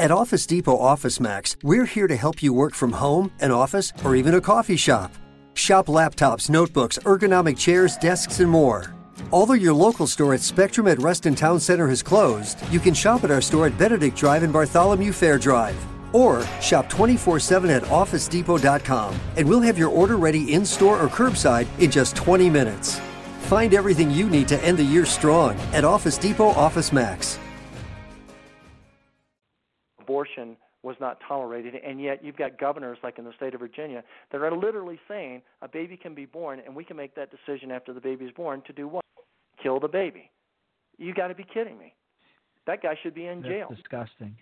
[0.00, 3.92] At Office Depot Office Max, we're here to help you work from home, an office,
[4.02, 5.12] or even a coffee shop.
[5.52, 8.94] Shop laptops, notebooks, ergonomic chairs, desks, and more.
[9.30, 13.24] Although your local store at Spectrum at Reston Town Center has closed, you can shop
[13.24, 15.76] at our store at Benedict Drive and Bartholomew Fair Drive.
[16.14, 21.08] Or shop 24 7 at OfficeDepot.com and we'll have your order ready in store or
[21.08, 22.98] curbside in just 20 minutes.
[23.50, 27.38] Find everything you need to end the year strong at Office Depot Office Max
[30.10, 34.02] abortion was not tolerated, and yet you've got governors like in the state of Virginia
[34.32, 37.70] that are literally saying a baby can be born, and we can make that decision
[37.70, 39.04] after the baby is born to do what?
[39.62, 40.30] Kill the baby.
[40.98, 41.94] You got to be kidding me.
[42.66, 43.68] That guy should be in That's jail.
[43.74, 44.34] Disgusting.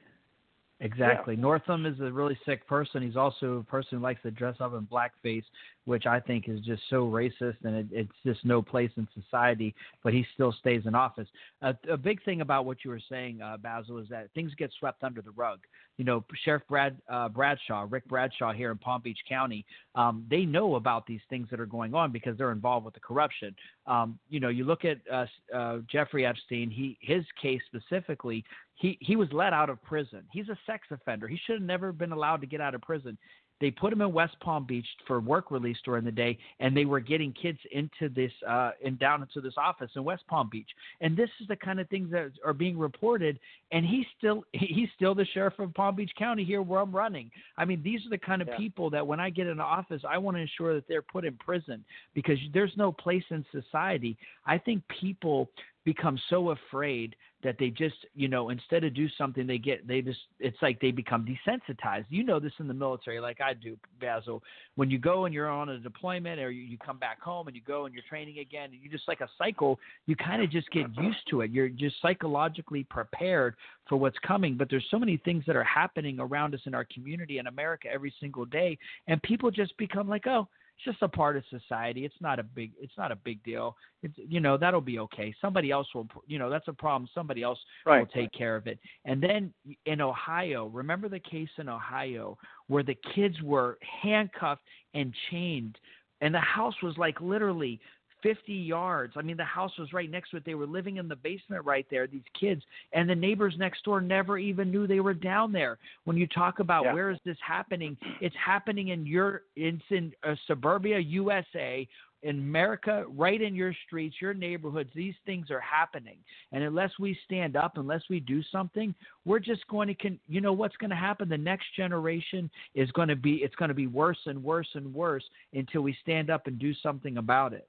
[0.80, 1.34] Exactly.
[1.34, 1.40] Yeah.
[1.40, 3.02] Northam is a really sick person.
[3.02, 5.44] He's also a person who likes to dress up in blackface,
[5.88, 9.74] which I think is just so racist and it, it's just no place in society.
[10.04, 11.26] But he still stays in office.
[11.62, 15.02] A big thing about what you were saying, uh, Bazzel, is that things get swept
[15.02, 15.60] under the rug.
[15.96, 20.44] You know, Sheriff Brad uh, Bradshaw, Rick Bradshaw here in Palm Beach County, um, they
[20.44, 23.56] know about these things that are going on because they're involved with the corruption.
[23.86, 26.70] Um, you know, you look at uh, uh, Jeffrey Epstein.
[26.70, 28.44] He his case specifically
[28.78, 30.22] he he was let out of prison.
[30.30, 31.26] He's a sex offender.
[31.26, 33.18] He should have never been allowed to get out of prison.
[33.60, 36.84] They put him in West Palm Beach for work release during the day, and they
[36.84, 40.68] were getting kids into this uh, and down into this office in West Palm Beach.
[41.00, 43.38] And this is the kind of things that are being reported.
[43.72, 47.30] And he's still he's still the sheriff of Palm Beach County here where I'm running.
[47.56, 48.56] I mean, these are the kind of yeah.
[48.56, 51.34] people that when I get in office, I want to ensure that they're put in
[51.34, 51.84] prison
[52.14, 54.16] because there's no place in society.
[54.46, 55.50] I think people
[55.88, 60.02] become so afraid that they just, you know, instead of do something, they get, they
[60.02, 62.04] just, it's like they become desensitized.
[62.10, 64.42] You know this in the military, like I do, Bazzel.
[64.74, 67.56] When you go and you're on a deployment, or you, you come back home and
[67.56, 70.50] you go and you're training again, and you just like a cycle, you kind of
[70.50, 71.50] just get used to it.
[71.50, 73.54] You're just psychologically prepared
[73.88, 74.58] for what's coming.
[74.58, 77.88] But there's so many things that are happening around us in our community in America
[77.90, 78.76] every single day,
[79.06, 80.48] and people just become like, oh
[80.78, 82.04] it's just a part of society.
[82.04, 83.76] It's not a big it's not a big deal.
[84.02, 85.34] It's you know that'll be okay.
[85.40, 87.08] Somebody else will you know that's a problem.
[87.14, 88.00] Somebody else right.
[88.00, 88.78] will take care of it.
[89.04, 89.52] And then
[89.86, 94.62] in Ohio, remember the case in Ohio where the kids were handcuffed
[94.94, 95.78] and chained
[96.20, 97.80] and the house was like literally
[98.22, 99.14] 50 yards.
[99.16, 100.44] I mean, the house was right next to it.
[100.44, 102.62] They were living in the basement right there, these kids,
[102.92, 105.78] and the neighbors next door never even knew they were down there.
[106.04, 106.94] When you talk about yeah.
[106.94, 111.86] where is this happening, it's happening in your, it's in uh, suburbia, USA,
[112.22, 116.16] in America, right in your streets, your neighborhoods, these things are happening.
[116.52, 118.94] And unless we stand up, unless we do something,
[119.24, 121.28] we're just going to, con- you know, what's going to happen?
[121.28, 124.92] The next generation is going to be, it's going to be worse and worse and
[124.92, 127.68] worse until we stand up and do something about it.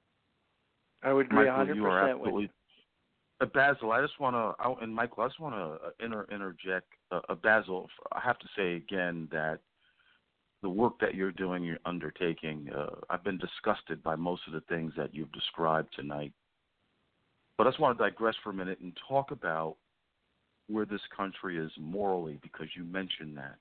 [1.02, 2.42] I would agree Michael, 100% you are absolutely.
[2.42, 2.50] with.
[3.40, 6.88] Uh, Bazzel, I just want to, and Michael, I just want to uh, inter, interject.
[7.10, 9.60] Uh, uh, Bazzel, I have to say again that
[10.62, 14.60] the work that you're doing, you're undertaking, uh, I've been disgusted by most of the
[14.68, 16.32] things that you've described tonight.
[17.56, 19.76] But I just want to digress for a minute and talk about
[20.68, 23.58] where this country is morally, because you mentioned that.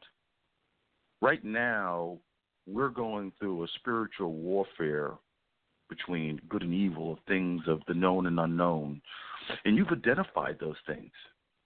[1.22, 2.18] Right now,
[2.68, 5.14] we're going through a spiritual warfare
[5.90, 9.02] between good and evil, of things of the known and unknown.
[9.66, 11.12] And you've identified those things.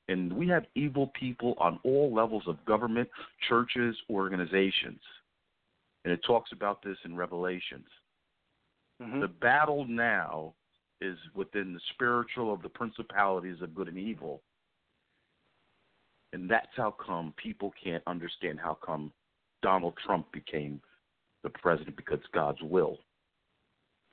[0.07, 3.09] And we have evil people on all levels of government,
[3.47, 4.99] churches, organizations.
[6.03, 7.87] And it talks about this in Revelations.
[9.01, 9.21] Mm-hmm.
[9.21, 10.53] The battle now
[11.01, 14.41] is within the spiritual of the principalities of good and evil.
[16.33, 19.11] And that's how come people can't understand how come
[19.61, 20.81] Donald Trump became
[21.43, 22.99] the president because God's will.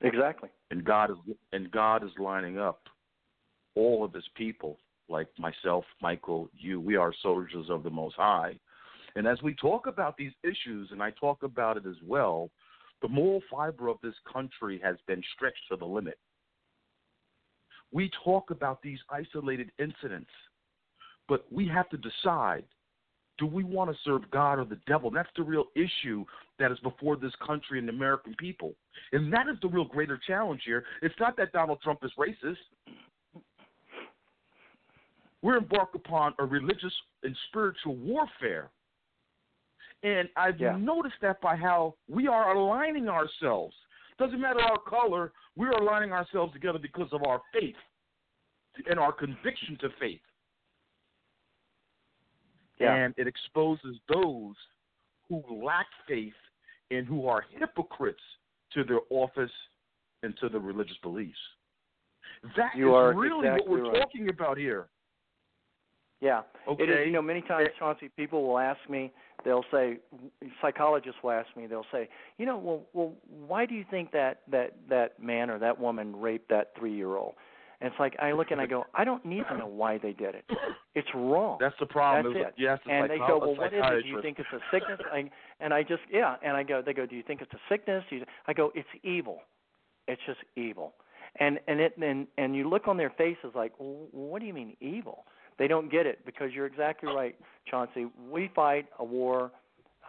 [0.03, 0.49] Exactly.
[0.71, 1.17] And God is
[1.53, 2.83] and God is lining up
[3.75, 4.79] all of his people,
[5.09, 8.59] like myself, Michael, you, we are soldiers of the most high.
[9.17, 12.51] And as we talk about these issues, and I talk about it as well,
[13.03, 16.19] the moral fiber of this country has been stretched to the limit.
[17.93, 20.31] We talk about these isolated incidents,
[21.29, 22.65] but we have to decide
[23.41, 25.09] do we want to serve God or the devil?
[25.09, 26.25] And that's the real issue
[26.59, 28.75] that is before this country and the American people.
[29.13, 30.85] And that is the real greater challenge here.
[31.03, 32.57] It's not that Donald Trump is racist.
[35.43, 38.69] We're embarked upon a religious and spiritual warfare.
[40.03, 40.77] And I've yeah.
[40.77, 43.75] noticed that by how we are aligning ourselves.
[44.19, 47.75] Doesn't matter our color, we are aligning ourselves together because of our faith
[48.89, 50.21] and our conviction to faith
[52.81, 52.95] yeah.
[52.95, 54.55] and it exposes those
[55.29, 56.33] who lack faith
[56.91, 58.23] and who are hypocrites
[58.75, 59.51] to their office
[60.23, 61.39] and to the religious beliefs.
[62.57, 64.01] That you is really exactly what we're right.
[64.01, 64.89] talking about here.
[66.21, 66.85] Yeah, okay.
[66.85, 67.07] it is.
[67.07, 67.79] You know, many times, eh.
[67.79, 69.13] Chauncey, people will ask me.
[69.43, 69.99] They'll say,
[70.61, 71.67] psychologists will ask me.
[71.67, 73.15] They'll say, you know, well, well,
[73.47, 77.35] why do you think that that that man or that woman raped that three-year-old?
[77.81, 80.13] And it's like I look and I go, I don't need to know why they
[80.13, 80.45] did it.
[80.97, 81.57] It's wrong.
[81.61, 82.35] That's the problem.
[82.35, 82.55] That's it.
[82.59, 84.03] Yes, and they go, well, what is it?
[84.03, 84.99] Do you think it's a sickness?
[85.13, 86.35] I, and I just, yeah.
[86.45, 88.03] And I go, they go, do you think it's a sickness?
[88.11, 89.39] You, I go, it's evil.
[90.09, 90.95] It's just evil.
[91.39, 94.53] And and it and and you look on their faces like, well, what do you
[94.53, 95.27] mean evil?
[95.61, 97.37] They don't get it because you're exactly right,
[97.71, 98.07] Chauncey.
[98.31, 99.53] We fight a war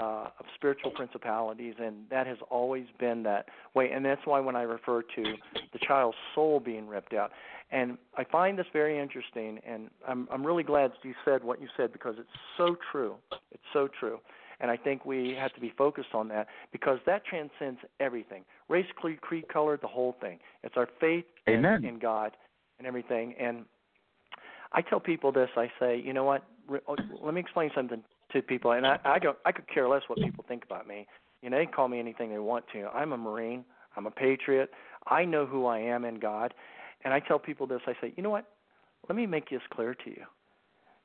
[0.02, 3.46] uh, of spiritual principalities, and that has always been that
[3.76, 3.92] way.
[3.92, 5.24] And that's why when I refer to
[5.74, 7.32] the child's soul being ripped out,
[7.72, 11.68] and I find this very interesting, and I'm I'm really glad you said what you
[11.78, 13.16] said because it's so true.
[13.52, 14.20] It's so true.
[14.60, 18.86] And I think we have to be focused on that because that transcends everything race,
[18.96, 20.40] creed, color, the whole thing.
[20.64, 22.38] It's our faith in, in God
[22.78, 23.34] and everything.
[23.40, 23.66] And
[24.72, 26.44] I tell people this I say, you know what?
[27.24, 28.04] Let me explain something
[28.34, 28.72] to people.
[28.72, 31.08] And I, I, don't, I could care less what people think about me.
[31.42, 32.88] You know, they can call me anything they want to.
[32.88, 33.66] I'm a Marine,
[33.96, 34.70] I'm a patriot.
[35.08, 36.54] I know who I am in God.
[37.04, 38.46] And I tell people this I say, you know what?
[39.10, 40.24] Let me make this clear to you.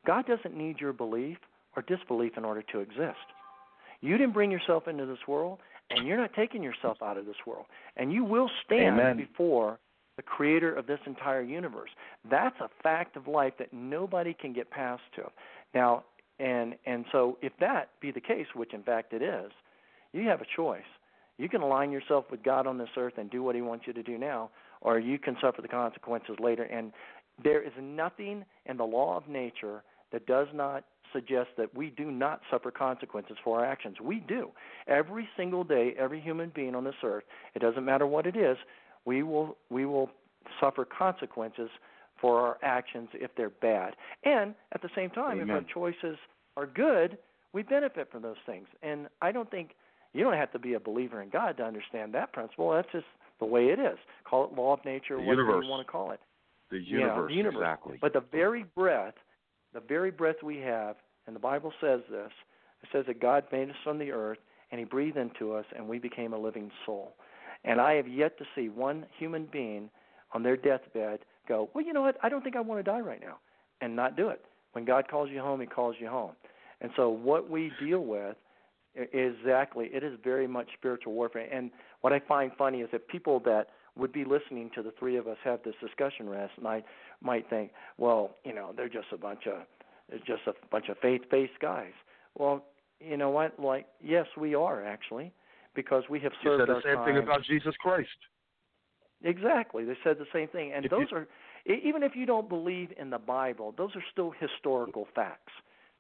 [0.07, 1.39] God doesn't need your belief
[1.75, 3.17] or disbelief in order to exist.
[4.01, 5.59] You didn't bring yourself into this world,
[5.91, 7.67] and you're not taking yourself out of this world.
[7.97, 9.17] And you will stand Amen.
[9.17, 9.79] before
[10.17, 11.91] the creator of this entire universe.
[12.31, 15.25] That's a fact of life that nobody can get past to.
[15.75, 16.05] Now,
[16.39, 19.51] and and so if that be the case, which in fact it is,
[20.13, 20.83] you have a choice.
[21.39, 23.93] You can align yourself with God on this earth and do what he wants you
[23.93, 26.93] to do now, or you can suffer the consequences later and
[27.43, 29.83] there is nothing in the law of nature
[30.13, 33.97] that does not suggest that we do not suffer consequences for our actions.
[34.01, 34.51] We do.
[34.87, 37.25] Every single day, every human being on this earth,
[37.55, 38.57] it doesn't matter what it is,
[39.05, 40.11] we will we will
[40.61, 41.71] suffer consequences
[42.21, 43.95] for our actions if they're bad.
[44.25, 45.49] And at the same time, Amen.
[45.49, 46.19] if our choices
[46.57, 47.19] are good,
[47.53, 48.67] we benefit from those things.
[48.83, 49.71] And I don't think
[50.13, 52.71] you don't have to be a believer in God to understand that principle.
[52.71, 53.05] That's just
[53.39, 53.99] the way it is.
[54.29, 56.21] Call it law of nature, whatever you want to call it.
[56.71, 57.63] The Yeah, universe, the universe.
[57.63, 57.99] exactly.
[58.01, 59.15] But the very breath,
[59.73, 60.97] the very breath we have,
[61.27, 62.31] and the Bible says this,
[62.83, 64.39] it says that God made us from the earth
[64.71, 67.15] and He breathed into us and we became a living soul.
[67.65, 69.91] And I have yet to see one human being
[70.33, 72.17] on their deathbed go, well, you know what?
[72.23, 73.39] I don't think I want to die right now,
[73.81, 74.45] and not do it.
[74.73, 76.33] When God calls you home, He calls you home.
[76.81, 78.37] And so what we deal with
[78.99, 81.49] i- exactly, it is very much spiritual warfare.
[81.53, 81.71] And
[82.03, 85.27] what I find funny is that people that would be listening to the three of
[85.27, 86.85] us have this discussion last night
[87.23, 89.63] might think, well, you know, they're just a bunch of
[90.13, 91.93] it's just a bunch of faith-based guys.
[92.39, 92.65] Well,
[93.01, 93.59] you know what?
[93.59, 95.33] Like, yes, we are actually,
[95.75, 96.61] because we have served.
[96.61, 97.07] you said the same time.
[97.07, 98.09] thing about Jesus Christ.
[99.25, 99.85] Exactly.
[99.85, 100.73] They said the same thing.
[100.73, 101.29] And If those you- are
[101.67, 105.53] even if you don't believe in the Bible, those are still historical facts.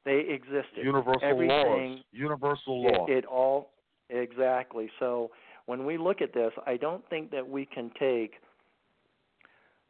[0.05, 0.85] They existed.
[0.85, 2.05] Universal Everything laws.
[2.12, 3.07] Universal it, law.
[3.09, 3.71] it all
[4.09, 4.91] exactly.
[5.01, 5.33] So
[5.64, 8.41] when we look at this, I don't think that we can take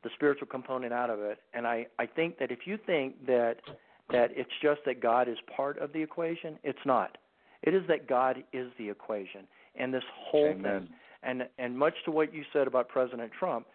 [0.03, 1.41] the spiritual component out of it.
[1.53, 3.61] And I, I think that if you think that
[4.09, 7.19] that it's just that God is part of the equation, it's not.
[7.63, 9.49] It is that God is the equation.
[9.75, 10.87] And this whole Amen.
[10.87, 10.89] thing
[11.23, 13.67] and and much to what you said about President Trump,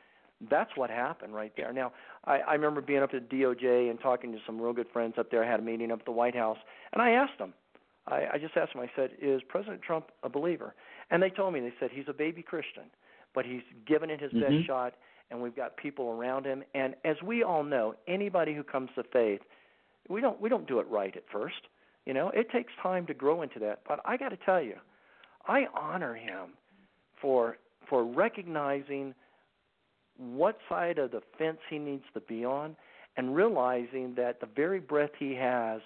[0.50, 1.72] that's what happened right there.
[1.74, 1.92] Now,
[2.26, 5.30] I, I remember being up at DOJ and talking to some real good friends up
[5.30, 5.44] there.
[5.44, 6.58] I had a meeting up at the White House,
[6.94, 7.54] and I asked them.
[8.08, 8.82] I, I just asked them.
[8.82, 10.74] I said, "Is President Trump a believer?"
[11.12, 11.60] And they told me.
[11.60, 12.84] They said he's a baby Christian,
[13.36, 14.42] but he's given it his Mhm.
[14.42, 14.94] best shot,
[15.30, 16.64] and we've got people around him.
[16.74, 19.42] And as we all know, anybody who comes to faith,
[20.10, 21.68] we don't we don't do it right at first.
[22.06, 23.82] You know, it takes time to grow into that.
[23.88, 24.80] But I got to tell you,
[25.48, 26.54] I honor him
[27.22, 27.58] for
[27.90, 29.14] for recognizing
[30.18, 32.76] what side of the fence he needs to be on
[33.18, 35.82] and realizing that the very breath he has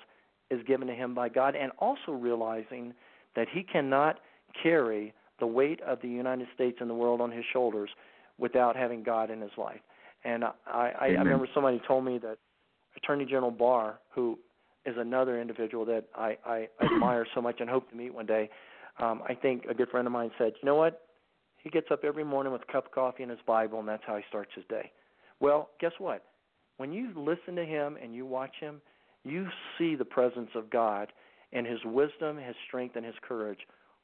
[0.51, 2.93] is given to him by God and also realizing
[3.35, 4.19] that he cannot
[4.61, 7.89] carry the weight of the United States and the world on his shoulders
[8.37, 9.79] without having God in his life.
[10.23, 12.37] And I, I, I remember somebody told me that
[12.97, 14.39] Attorney General Barr, who
[14.85, 18.49] is another individual that I, I admire so much and hope to meet one day,
[18.99, 21.04] um, I think a good friend of mine said, you know what?
[21.65, 24.03] He gets up every morning with a cup of coffee and his Bible, and that's
[24.05, 24.91] how he starts his day.
[25.39, 26.23] Well, guess what?
[26.77, 28.81] When you listen to him and you watch him,
[29.23, 29.47] you
[29.79, 31.11] see the presence of God
[31.53, 33.57] and his wisdom, his strength, and his courage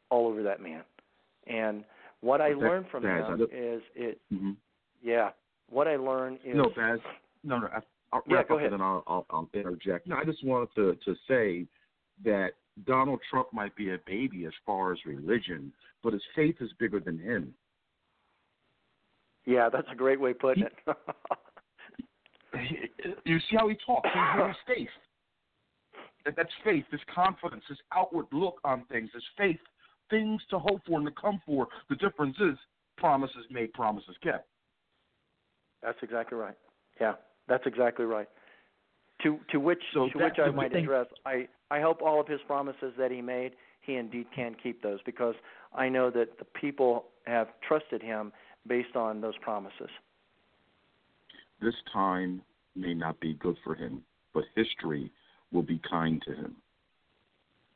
[0.09, 0.81] all over that man.
[1.45, 1.83] And
[2.21, 4.19] what I That- learned from Baz, him is it.
[4.33, 4.57] Mhm.
[5.03, 5.29] Yeah,
[5.69, 6.99] what I learned is No, Baz.
[7.43, 7.67] No, no.
[7.67, 7.81] I-
[8.11, 8.73] I'll Yeah, wrap go up ahead.
[8.73, 10.07] and then I'll, I'll, I'll interject.
[10.07, 11.67] No, I just wanted to, to say
[12.23, 12.51] that
[12.85, 15.71] Donald Trump might be a baby as far as religion,
[16.03, 17.53] but his faith is bigger than him.
[19.45, 20.73] yeah, that's a great way of putting it.
[23.25, 24.09] You see how he talks?
[24.11, 24.89] He has faith.
[26.25, 29.59] That, that's faith, his confidence, his outward look on things, his faith,
[30.09, 31.67] things to hope for and to come for.
[31.89, 32.57] The difference is
[32.97, 34.47] promises made, promises kept.
[35.81, 36.55] That's exactly right.
[36.99, 37.13] Yeah,
[37.47, 38.27] that's exactly right.
[39.23, 42.27] To to which So to which I might thing- address, I I hope all of
[42.27, 45.35] his promises that he made, he indeed can keep those because
[45.73, 48.31] I know that the people have trusted him
[48.67, 49.89] based on those promises.
[51.61, 52.41] This time
[52.75, 54.03] may not be good for him,
[54.33, 55.11] but history
[55.51, 56.55] will be kind to him.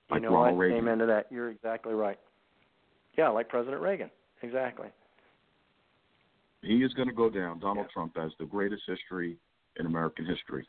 [0.09, 0.61] You Like know Ronald what?
[0.61, 0.77] Reagan.
[0.79, 1.31] Amen to that.
[1.31, 2.19] You're exactly right.
[3.17, 4.09] Yeah, like President Reagan.
[4.41, 4.87] Exactly.
[6.61, 7.93] He is going to go down, Donald Yeah.
[7.93, 9.37] Trump, as the greatest history
[9.77, 10.67] in American history.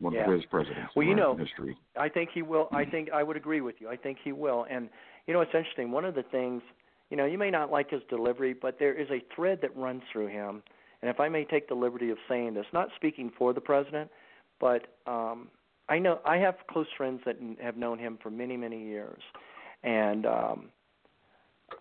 [0.00, 0.22] One of Yeah.
[0.24, 1.76] the greatest presidents Well, in you know- history.
[1.96, 2.68] I think he will.
[2.72, 3.88] I think I would agree with you.
[3.88, 4.66] I think he will.
[4.68, 4.90] And
[5.26, 5.90] you know, it's interesting.
[5.90, 6.62] One of the things,
[7.10, 10.02] you know, you may not like his delivery, but there is a thread that runs
[10.12, 10.62] through him.
[11.00, 14.10] And if I may take the liberty of saying this, not speaking for the president,
[14.58, 15.48] but um,
[15.88, 19.22] I know I have close friends that have known him for many, many years,
[19.82, 20.70] and um,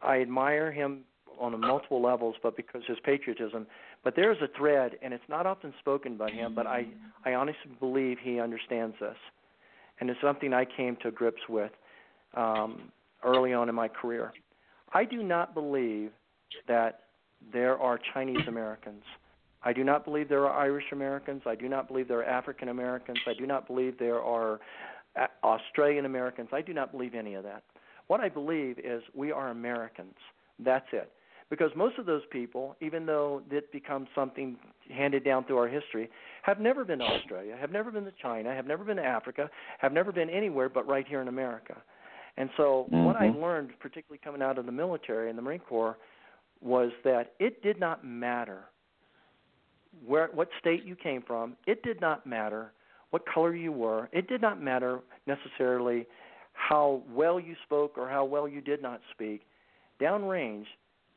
[0.02, 1.02] I admire him
[1.40, 3.66] on multiple levels, but because his patriotism.
[4.04, 6.88] But there is a thread, and it's not often spoken by him, but I,
[7.26, 9.16] I honestly believe he understands this,
[10.00, 11.72] and it's something I came to grips with
[12.36, 12.92] um,
[13.24, 14.34] early on in my career.
[14.94, 16.12] I do not believe
[16.68, 17.00] that
[17.52, 19.04] there are Chinese Americans.
[19.64, 21.44] I do not believe there are Irish Americans.
[21.46, 23.20] I do not believe there are African Americans.
[23.26, 24.60] I do not believe there are
[25.20, 26.50] uh, Australian Americans.
[26.52, 27.64] I do not believe any of that.
[28.08, 30.16] What I believe is we are Americans.
[30.60, 31.12] That's it.
[31.50, 34.58] Because most of those people, even though it becomes something
[34.90, 36.10] handed down through our history,
[36.42, 39.50] have never been to Australia, have never been to China, have never been to Africa,
[39.80, 41.76] have never been anywhere but right here in America.
[42.38, 43.06] And so, mm-hmm.
[43.06, 45.98] what I learned, particularly coming out of the military and the Marine Corps,
[46.62, 48.64] was that it did not matter
[50.06, 51.56] where what state you came from.
[51.68, 52.72] It did not matter
[53.12, 54.10] what color you were.
[54.12, 56.08] It did not matter necessarily
[56.54, 59.42] how well you spoke or how well you did not speak.
[60.02, 60.66] Downrange,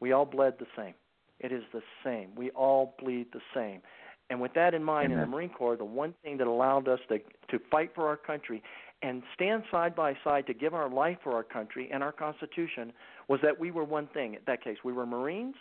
[0.01, 0.95] we all bled the same.
[1.39, 2.31] It is the same.
[2.35, 3.83] We all bleed the same.
[4.31, 5.25] And with that in mind, Amen.
[5.25, 7.19] in the Marine Corps, the one thing that allowed us to
[7.51, 8.63] to fight for our country
[9.03, 12.93] and stand side by side to give our life for our country and our Constitution
[13.29, 14.35] was that we were one thing.
[14.35, 15.55] In that case, we were Marines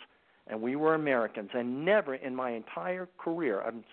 [0.47, 1.49] and we were Americans.
[1.53, 3.83] And never in my entire career, I'm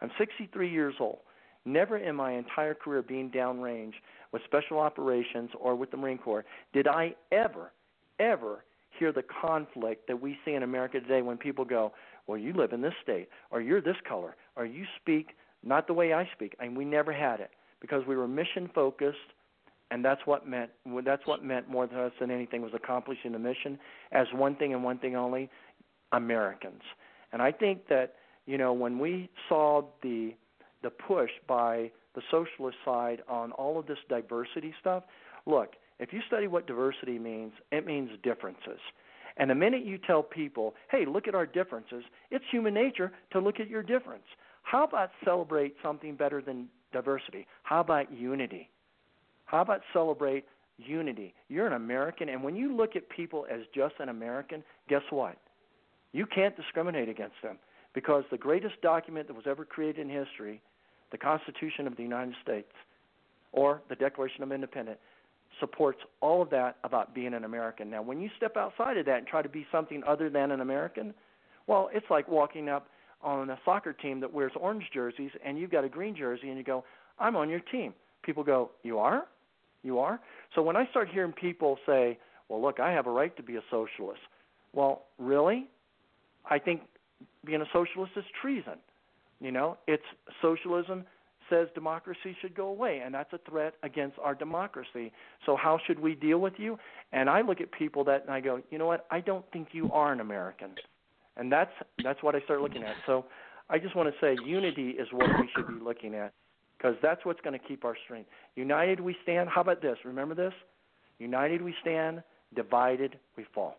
[0.00, 1.18] I'm 63 years old.
[1.64, 3.94] Never in my entire career being downrange
[4.32, 7.72] with special operations or with the Marine Corps did I ever,
[8.18, 8.64] ever
[8.98, 11.92] hear the conflict that we see in America today when people go,
[12.26, 15.94] "Well, you live in this state, or you're this color, or you speak not the
[15.94, 19.32] way I speak." And we never had it because we were mission focused,
[19.90, 20.70] and that's what meant
[21.04, 23.78] that's what meant more to us than anything was accomplishing the mission
[24.12, 25.50] as one thing and one thing only,
[26.12, 26.82] Americans.
[27.32, 28.16] And I think that
[28.46, 30.34] you know when we saw the
[30.82, 35.04] the push by the socialist side on all of this diversity stuff,
[35.44, 38.80] look, if you study what diversity means, it means differences.
[39.38, 43.40] And the minute you tell people, hey, look at our differences, it's human nature to
[43.40, 44.24] look at your difference.
[44.62, 47.46] How about celebrate something better than diversity?
[47.62, 48.70] How about unity?
[49.44, 50.44] How about celebrate
[50.78, 51.34] unity?
[51.48, 55.36] You're an American, and when you look at people as just an American, guess what?
[56.12, 57.58] You can't discriminate against them
[57.94, 60.60] because the greatest document that was ever created in history,
[61.12, 62.72] the Constitution of the United States,
[63.52, 64.98] or the Declaration of Independence,
[65.60, 67.90] supports all of that about being an American.
[67.90, 70.60] Now, when you step outside of that and try to be something other than an
[70.60, 71.14] American,
[71.66, 72.88] well, it's like walking up
[73.22, 76.58] on a soccer team that wears orange jerseys and you've got a green jersey and
[76.58, 76.84] you go,
[77.18, 77.94] I'm on your team.
[78.22, 79.26] People go, You are?
[79.82, 80.20] You are?
[80.54, 82.18] So when I start hearing people say,
[82.48, 84.20] Well, look, I have a right to be a socialist.
[84.72, 85.66] Well, really?
[86.48, 86.82] I think
[87.44, 88.74] being a socialist is treason.
[89.40, 90.04] You know, it's
[90.42, 91.04] socialism
[91.50, 95.12] says democracy should go away, and that's a threat against our democracy.
[95.44, 96.78] So how should we deal with you?
[97.12, 99.06] And I look at people that and I go, you know what?
[99.10, 100.70] I don't think you are an American,
[101.36, 101.72] and that's
[102.02, 102.94] that's what I start looking at.
[103.06, 103.24] So
[103.68, 106.32] I just want to say unity is what we should be looking at
[106.76, 108.28] because that's what's going to keep our strength.
[108.54, 109.48] United we stand.
[109.48, 109.96] How about this?
[110.04, 110.52] Remember this?
[111.18, 112.22] United we stand.
[112.54, 113.76] Divided we fall.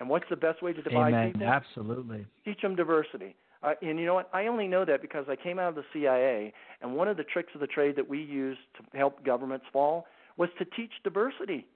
[0.00, 1.32] And what's the best way to divide Amen.
[1.32, 1.48] people?
[1.48, 2.26] Absolutely.
[2.44, 3.36] Teach them diversity.
[3.62, 4.30] Uh, and you know what?
[4.32, 7.24] I only know that because I came out of the CIA, and one of the
[7.24, 10.06] tricks of the trade that we used to help governments fall
[10.36, 11.66] was to teach diversity.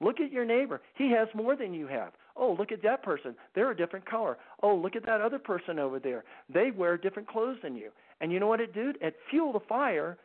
[0.00, 0.80] Look at your neighbor.
[0.94, 2.12] He has more than you have.
[2.36, 3.36] Oh, look at that person.
[3.54, 4.38] They're a different color.
[4.62, 6.24] Oh, look at that other person over there.
[6.52, 7.90] They wear different clothes than you.
[8.20, 8.96] And you know what it did?
[9.00, 10.18] It fueled a fire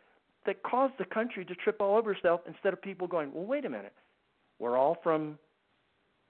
[0.47, 3.65] that caused the country to trip all over itself instead of people going, well, wait
[3.65, 3.93] a minute.
[4.57, 5.37] We're all from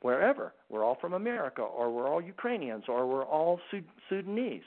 [0.02, 0.54] wherever.
[0.70, 3.60] We're all from America, or we're all Ukrainians, or we're all
[4.10, 4.62] Sudanese.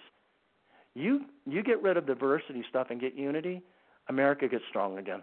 [0.95, 3.62] You you get rid of diversity stuff and get unity,
[4.09, 5.22] America gets strong again.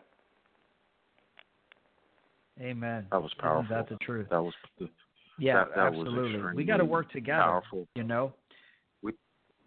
[2.59, 3.05] Amen.
[3.11, 3.65] That was powerful.
[3.65, 4.27] Isn't that the truth?
[4.31, 4.89] That was the,
[5.37, 6.41] yeah, that, that absolutely.
[6.41, 7.43] Was we got to work together.
[7.43, 7.87] Powerful.
[7.95, 8.33] You know.
[9.03, 9.13] We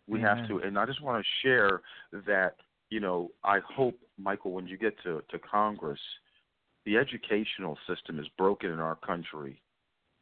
[0.08, 0.38] we Amen.
[0.38, 1.82] have to, and I just want to share
[2.26, 2.56] that.
[2.88, 6.00] You know, I hope Michael, when you get to to Congress,
[6.86, 9.62] the educational system is broken in our country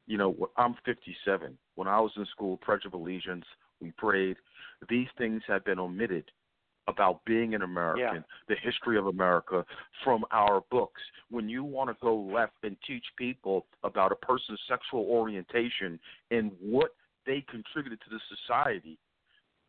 [0.08, 1.56] you know, I'm 57.
[1.76, 3.44] When I was in school, Pledge of Allegiance,
[3.80, 4.36] we prayed.
[4.88, 6.24] These things have been omitted
[6.88, 8.20] about being an American, yeah.
[8.48, 9.64] the history of America
[10.02, 11.02] from our books.
[11.30, 16.00] When you want to go left and teach people about a person's sexual orientation
[16.30, 16.92] and what
[17.26, 18.98] they contributed to the society,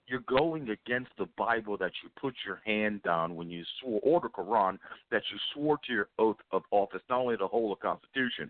[0.07, 4.21] you're going against the Bible that you put your hand down when you swore, or
[4.21, 4.79] the Quran
[5.11, 8.49] that you swore to your oath of office, not only the whole Constitution,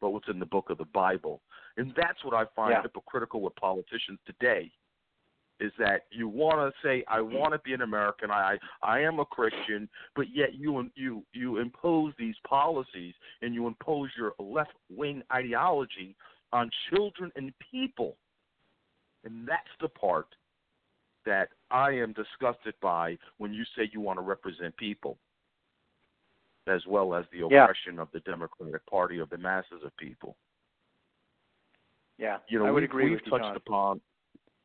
[0.00, 1.40] but what's in the book of the Bible.
[1.76, 2.82] And that's what I find yeah.
[2.82, 4.70] hypocritical with politicians today.
[5.60, 7.36] Is that you want to say I mm-hmm.
[7.36, 11.58] want to be an American, I I am a Christian, but yet you you you
[11.58, 16.16] impose these policies and you impose your left wing ideology
[16.54, 18.16] on children and people,
[19.24, 20.28] and that's the part
[21.26, 25.18] that I am disgusted by when you say you want to represent people
[26.70, 27.64] as well as the yeah.
[27.64, 30.36] oppression of the Democratic Party of the masses of people.
[32.18, 33.56] Yeah, you know, I would we've, agree we've with touched John.
[33.56, 34.00] upon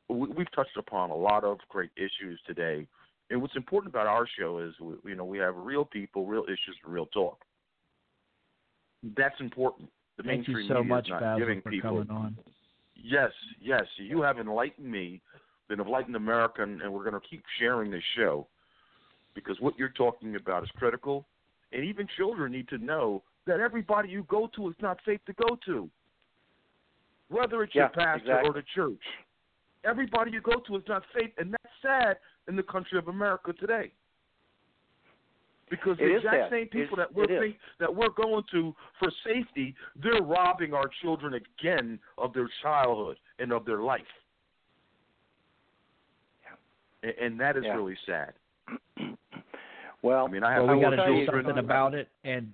[0.09, 2.87] we, we've touched upon a lot of great issues today,
[3.29, 6.43] and what's important about our show is we, you know we have real people, real
[6.43, 7.39] issues, real talk.
[9.17, 9.89] That's important.
[10.17, 12.37] The Thank mainstream you so media much, is not Bazzel, giving for people on.
[12.95, 13.31] Yes,
[13.61, 13.83] yes.
[13.97, 15.21] You have enlightened me,
[15.67, 18.47] been enlightened America, and, and we're going to keep sharing this show
[19.35, 21.27] because what you're talking about is critical,
[21.75, 25.33] and even children need to know that everybody you go to is not safe to
[25.33, 25.89] go to,
[27.29, 28.49] whether it's yeah, your pastor exactly.
[28.49, 29.03] or the church.
[29.83, 32.17] Everybody you go to is not safe, and that's sad
[32.47, 33.91] in the country of America today.
[35.69, 36.49] Because It the exact sad.
[36.51, 40.87] same people It's- that we're think, that we're going to for safety, they're robbing our
[41.01, 44.01] children again of their childhood and of their life.
[47.03, 47.75] And, and that is Yeah.
[47.75, 48.33] really sad.
[50.05, 52.53] Well, I mean, I have well, we got to do something about it, and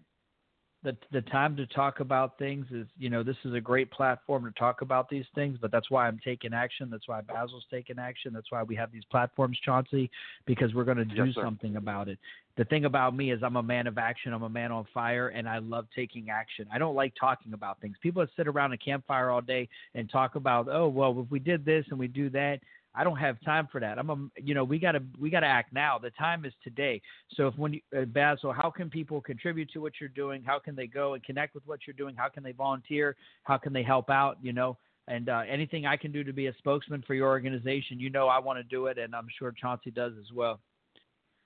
[0.83, 4.45] the the time to talk about things is, you know, this is a great platform
[4.45, 6.89] to talk about these things, but that's why I'm taking action.
[6.89, 8.31] That's why Bazzel's taking action.
[8.33, 10.09] That's why we have these platforms, Chauncey,
[10.45, 12.17] because we're going to do Yes, something about it.
[12.55, 14.31] The thing about me is I'm a man of action.
[14.31, 16.67] I'm a man on fire, and I love taking action.
[16.73, 17.97] I don't like talking about things.
[18.01, 21.39] People that sit around a campfire all day and talk about, oh, well, if we
[21.39, 22.61] did this and we do that,
[22.93, 23.97] I don't have time for that.
[23.97, 25.97] I'm a, you know, we got to we got to act now.
[25.97, 27.01] The time is today.
[27.35, 30.43] So if when you, uh, Bazzel, how can people contribute to what you're doing?
[30.43, 32.15] How can they go and connect with what you're doing?
[32.15, 33.15] How can they volunteer?
[33.43, 34.37] How can they help out?
[34.41, 34.77] You know,
[35.07, 38.27] and uh, anything I can do to be a spokesman for your organization, you know,
[38.27, 40.59] I want to do it, and I'm sure Chauncey does as well.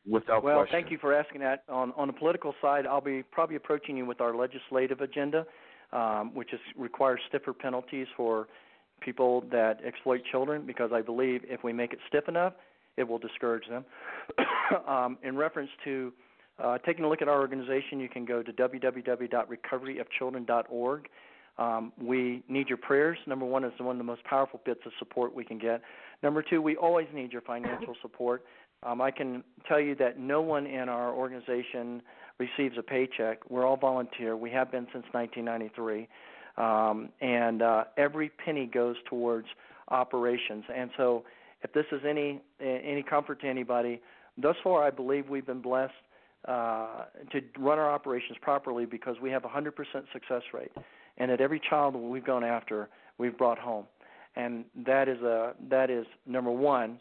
[0.07, 0.79] Without well, question.
[0.79, 1.63] thank you for asking that.
[1.69, 5.45] On on the political side, I'll be probably approaching you with our legislative agenda,
[5.93, 8.47] um, which is requires stiffer penalties for
[9.05, 12.53] people that exploit children, because I believe if we make it stiff enough,
[12.97, 13.85] it will discourage them.
[14.87, 16.11] um, in reference to
[16.61, 21.09] uh, taking a look at our organization, you can go to www.recoveryofchildren.org.
[21.57, 23.17] Um, we need your prayers.
[23.27, 25.81] Number one is one of the most powerful bits of support we can get.
[26.21, 28.43] Number two, we always need your financial support.
[28.83, 32.01] Um, I can tell you that no one in our organization
[32.39, 33.49] receives a paycheck.
[33.49, 34.35] We're all volunteer.
[34.35, 36.07] We have been since 1993,
[36.57, 39.47] um, and uh, every penny goes towards
[39.89, 40.63] operations.
[40.73, 41.23] And so,
[41.61, 44.01] if this is any any comfort to anybody,
[44.37, 45.93] thus far I believe we've been blessed
[46.47, 49.71] uh, to run our operations properly because we have a 100%
[50.13, 50.71] success rate,
[51.17, 53.85] and at every child we've gone after, we've brought home,
[54.35, 56.99] and that is a that is number one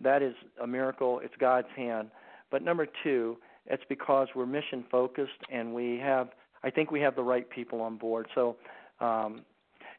[0.00, 1.20] that is a miracle.
[1.22, 2.10] It's God's hand.
[2.50, 6.28] But number two, it's because we're mission focused and we have.
[6.62, 8.26] I think we have the right people on board.
[8.34, 8.56] So,
[9.00, 9.42] um,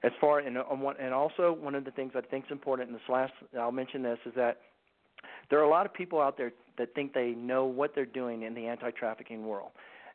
[0.03, 3.09] as far and and also one of the things I think is important in this
[3.09, 4.59] last, I'll mention this is that
[5.49, 8.43] there are a lot of people out there that think they know what they're doing
[8.43, 9.71] in the anti-trafficking world.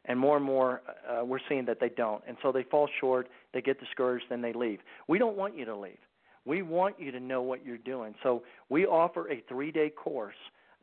[0.06, 2.22] And more and more, uh, we're seeing that they don't.
[2.26, 4.80] And so they fall short, they get discouraged, then they leave.
[5.08, 5.98] We don't want you to leave.
[6.46, 8.14] We want you to know what you're doing.
[8.22, 10.34] So we offer a three day course,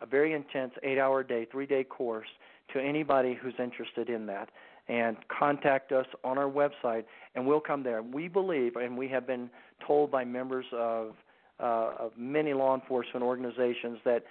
[0.02, 2.28] a very intense eight hour day, three day course
[2.74, 4.50] to anybody who's interested in that.
[4.90, 7.04] And contact us on our website,
[7.36, 8.02] and we'll come there.
[8.02, 9.50] We believe, and we have been
[9.86, 11.14] told by members of,
[11.60, 14.24] uh, of many law enforcement organizations, that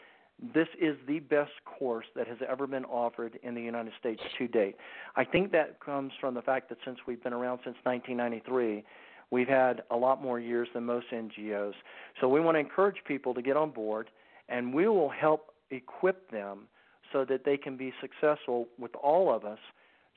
[0.55, 4.49] this is the best course that has ever been offered in the United States to
[4.49, 4.77] date.
[5.15, 8.83] I think that comes from the fact that since we've been around since 1993,
[9.31, 11.75] We've had a lot more years than most NGOs.
[12.21, 14.11] So we want to encourage people to get on board,
[14.49, 16.69] and we will help equip them
[17.13, 19.59] so that they can be successful with all of us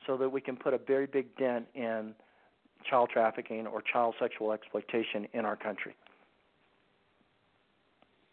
[0.06, 2.14] so that we can put a very big dent in
[2.88, 5.94] child trafficking or child sexual exploitation in our country.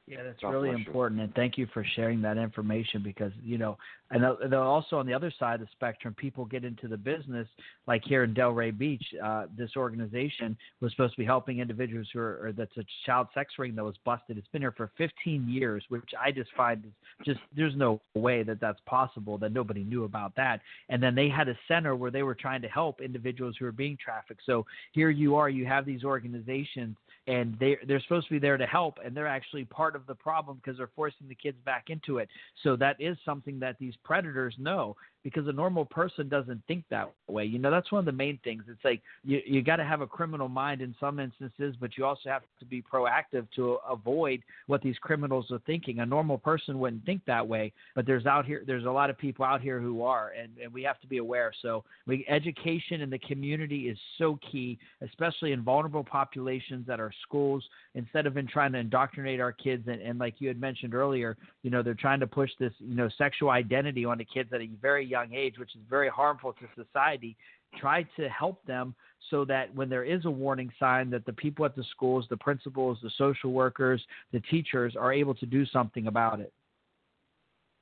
[0.08, 0.88] Yeah, that's God really bless you.
[0.88, 3.78] important, and thank you for sharing that information because you know,
[4.10, 7.46] and then also on the other side of the spectrum, people get into the business
[7.88, 9.04] like here in Delray Beach.
[9.22, 13.28] Uh, this organization was supposed to be helping individuals who are, or that's a child
[13.34, 14.38] sex ring that was busted.
[14.38, 18.44] It's been here for 15 years, which I just find is just there's no way
[18.44, 20.62] that that's possible that nobody knew about that.
[20.88, 23.74] And then they had a center where they were trying to help individuals who are
[23.74, 24.44] being trafficked.
[24.46, 26.96] So here you are, you have these organizations
[27.28, 30.16] and they they're supposed to be there to help and they're actually part of the
[30.16, 32.30] problem because they're forcing the kids back into it.
[32.64, 34.96] So that is something that these predators know
[35.28, 37.44] because a normal person doesn't think that way.
[37.44, 38.64] You know that's one of the main things.
[38.70, 42.06] It's like you you got to have a criminal mind in some instances but you
[42.06, 46.00] also have to be proactive to avoid what these criminals are thinking.
[46.00, 49.18] A normal person wouldn't think that way but there's out here there's a lot of
[49.18, 51.52] people out here who are and, and we have to be aware.
[51.62, 57.12] So we, education in the community is so key especially in vulnerable populations at our
[57.24, 57.66] schools.
[57.96, 61.36] Instead of in trying to indoctrinate our kids and, and like you had mentioned earlier
[61.64, 64.70] you know they're trying to push this you know sexual identity onto kids at a
[64.82, 67.36] very young age which is very harmful to society
[67.78, 68.96] try to help them
[69.30, 72.38] so that when there is a warning sign that the people at the schools the
[72.38, 74.02] principals the social workers
[74.32, 76.54] the teachers are able to do something about it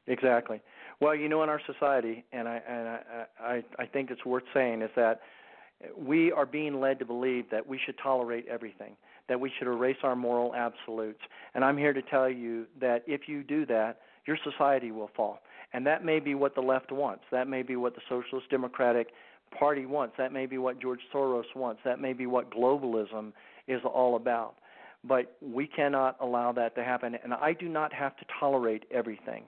[0.08, 0.62] Exactly.
[1.02, 4.44] Well, you know, in our society, and I and I, I I think it's worth
[4.54, 5.22] saying is that
[5.98, 8.96] we are being led to believe that we should tolerate everything.
[9.28, 11.20] that we should erase our moral absolutes.
[11.54, 15.40] And I'm here to tell you that if you do that, your society will fall.
[15.76, 17.26] And that may be what the left wants.
[17.34, 19.10] That may be what the Socialist Democratic
[19.60, 20.16] Party wants.
[20.18, 21.82] That may be what George Soros wants.
[21.84, 23.34] That may be what globalism
[23.68, 24.56] is all about.
[25.04, 27.18] But we cannot allow that to happen.
[27.22, 29.44] And I do not have to tolerate everything.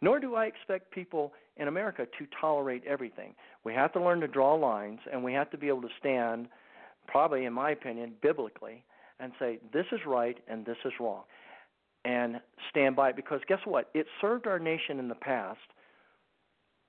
[0.00, 3.34] Nor do I expect people in America to tolerate everything.
[3.64, 6.46] We have to learn to draw lines, and we have to be able to stand,
[7.08, 8.84] probably, in my opinion, biblically,
[9.18, 11.22] and say, this is right and this is wrong.
[12.04, 12.40] And
[12.70, 13.16] stand by it.
[13.16, 13.88] Because guess what?
[13.94, 15.60] It served our nation in the past.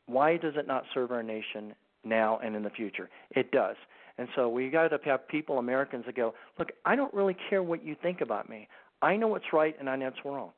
[0.08, 3.10] Why does it not serve our nation now and in the future?
[3.32, 3.76] It does.
[4.18, 7.64] And so we got to have people, Americans, that go, look, I don't really care
[7.64, 8.68] what you think about me.
[9.02, 10.52] I know what's right and I know what's wrong.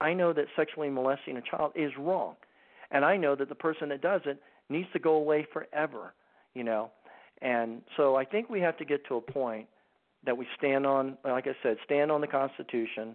[0.00, 2.36] I know that sexually molesting a child is wrong,
[2.90, 6.14] and I know that the person that does it needs to go away forever.
[6.54, 6.90] You know,
[7.42, 9.68] and so I think we have to get to a point
[10.24, 13.14] that we stand on, like I said, stand on the Constitution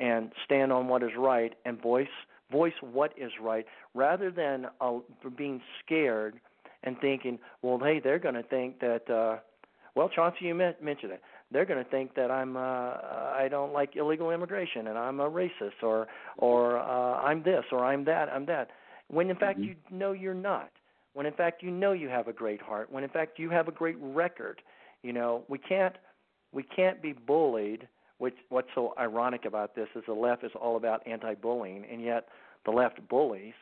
[0.00, 2.08] and stand on what is right and voice
[2.50, 4.98] voice what is right rather than uh,
[5.36, 6.40] being scared
[6.82, 9.08] and thinking, well, hey, they're going to think that.
[9.10, 9.38] uh
[9.96, 11.20] well, Chauncey, you mentioned it
[11.50, 15.28] they're going to think that I'm uh, I don't like illegal immigration and I'm a
[15.28, 16.06] racist or
[16.38, 18.70] or uh, I'm this or I'm that I'm that.
[19.08, 19.68] When in fact mm-hmm.
[19.68, 20.70] you know you're not.
[21.12, 22.90] When in fact you know you have a great heart.
[22.90, 24.62] When in fact you have a great record.
[25.02, 25.96] You know we can't
[26.52, 27.88] we can't be bullied.
[28.20, 32.28] Which what's so ironic about this is the left is all about anti-bullying and yet
[32.66, 33.54] the left bullies.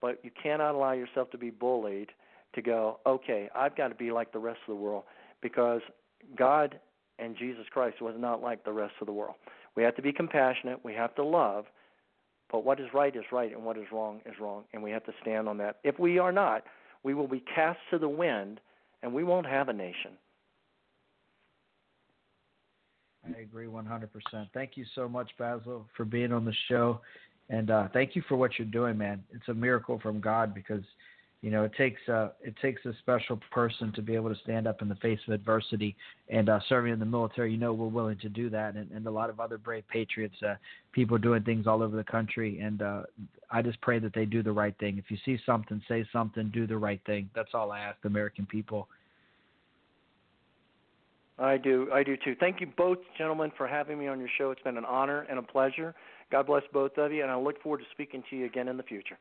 [0.00, 2.08] But you cannot allow yourself to be bullied
[2.56, 5.04] to go okay I've got to be like the rest of the world
[5.40, 5.80] because
[6.36, 6.80] God
[7.20, 9.36] and Jesus Christ was not like the rest of the world.
[9.76, 11.66] We have to be compassionate, we have to love,
[12.50, 15.04] but what is right is right and what is wrong is wrong, and we have
[15.04, 15.76] to stand on that.
[15.84, 16.64] If we are not,
[17.04, 18.58] we will be cast to the wind
[19.04, 20.12] and we won't have a nation.
[23.36, 24.08] I agree 100%.
[24.52, 27.00] Thank you so much, Bazzel, for being on the show.
[27.48, 29.22] And uh, thank you for what you're doing, man.
[29.32, 30.84] It's a miracle from God because
[31.42, 34.66] you know, it takes uh, it takes a special person to be able to stand
[34.66, 35.96] up in the face of adversity.
[36.28, 38.74] And uh, serving in the military, you know, we're willing to do that.
[38.74, 40.56] And, and a lot of other brave patriots, uh,
[40.92, 42.60] people doing things all over the country.
[42.60, 43.02] And uh,
[43.50, 44.98] I just pray that they do the right thing.
[44.98, 47.30] If you see something, say something, do the right thing.
[47.34, 48.88] That's all I ask the American people.
[51.40, 51.88] I do.
[51.92, 52.36] I do too.
[52.38, 54.50] Thank you both, gentlemen, for having me on your show.
[54.50, 55.94] It's been an honor and a pleasure.
[56.30, 58.76] God bless both of you, and I look forward to speaking to you again in
[58.76, 59.18] the future.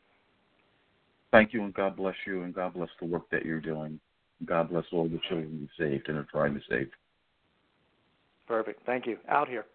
[1.32, 4.00] Thank you, and God bless you, and God bless the work that you're doing.
[4.46, 6.90] God bless all the children you saved and are trying to save.
[8.48, 8.86] Perfect.
[8.86, 9.18] Thank you.
[9.30, 9.66] Out here.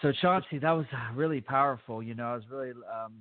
[0.00, 2.02] So Chauncey, that was really powerful.
[2.02, 3.14] You know, I was really um,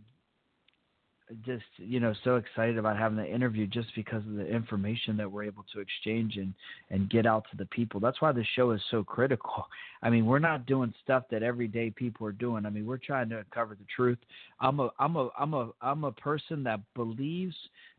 [1.46, 5.30] just you know so excited about having the interview just because of the information that
[5.30, 6.54] we're able to exchange and
[6.90, 8.00] and get out to the people.
[8.00, 9.68] That's why the show is so critical.
[10.02, 12.66] I mean we're not doing stuff that everyday people are doing.
[12.66, 14.20] I mean we're trying to uncover the truth.
[14.60, 17.56] I'm a i'm a i'm a i'm a person that believes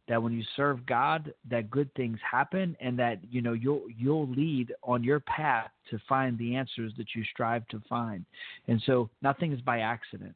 [0.09, 4.29] that when you serve god that good things happen and that you know you'll you'll
[4.29, 8.25] lead on your path to find the answers that you strive to find.
[8.69, 10.35] And so nothing is by accident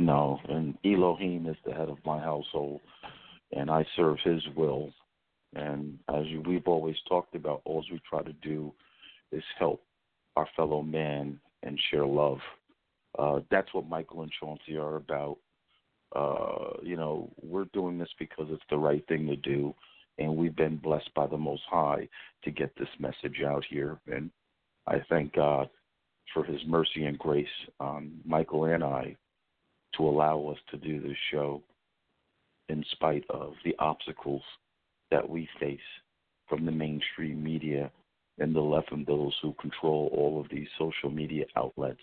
[0.00, 2.80] no, and Elohim is the head of my household,
[3.52, 4.90] and I serve His will.
[5.54, 8.72] And as we've always talked about, all we try to do
[9.30, 9.82] is help
[10.36, 12.38] our fellow man and share love.
[13.18, 15.36] Uh, that's what Michael and Chauncey are about.
[16.16, 19.74] Uh, you know, we're doing this because it's the right thing to do,
[20.18, 22.08] and we've been blessed by the Most High
[22.44, 24.00] to get this message out here.
[24.10, 24.30] And
[24.86, 25.68] I thank God
[26.32, 27.46] for His mercy and grace
[27.80, 29.16] on Michael and I
[29.96, 31.62] to allow us to do this show
[32.68, 34.42] in spite of the obstacles
[35.10, 35.78] that we face
[36.48, 37.90] from the mainstream media
[38.38, 42.00] and the left and those who control all of these social media outlets.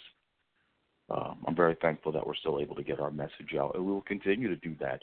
[1.10, 3.92] Um, I'm very thankful that we're still able to get our message out, and we
[3.92, 5.02] will continue to do that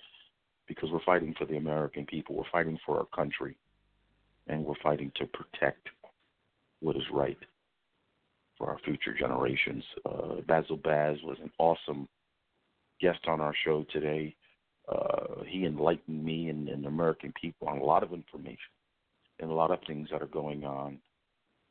[0.69, 2.37] because we're fighting for the American people.
[2.37, 3.57] We're fighting for our country,
[4.47, 5.89] and we're fighting to protect
[6.81, 7.39] what is right
[8.59, 9.83] for our future generations.
[10.05, 12.07] Uh, Bazzel Baz was an awesome
[13.01, 14.35] guest on our show today.
[14.89, 18.59] Uh, he enlightened me and, and American people on a lot of information
[19.41, 20.99] and a lot of things that are going on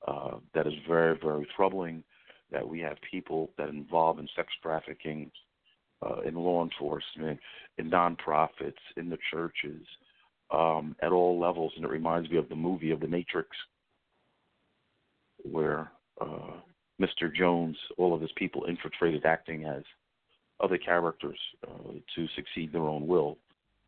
[0.08, 2.04] uh, that is very, very troubling.
[2.52, 5.32] That we have people that involved in sex trafficking,
[6.06, 7.40] uh, in law enforcement,
[7.78, 9.82] in nonprofits, in the churches,
[10.52, 11.72] um, at all levels.
[11.76, 13.50] And it reminds me of the movie of The Matrix,
[15.44, 16.52] where uh,
[17.02, 17.34] Mr.
[17.34, 19.84] Jones, all of his people infiltrated acting as
[20.64, 21.38] other characters
[21.68, 23.38] uh, to succeed their own will,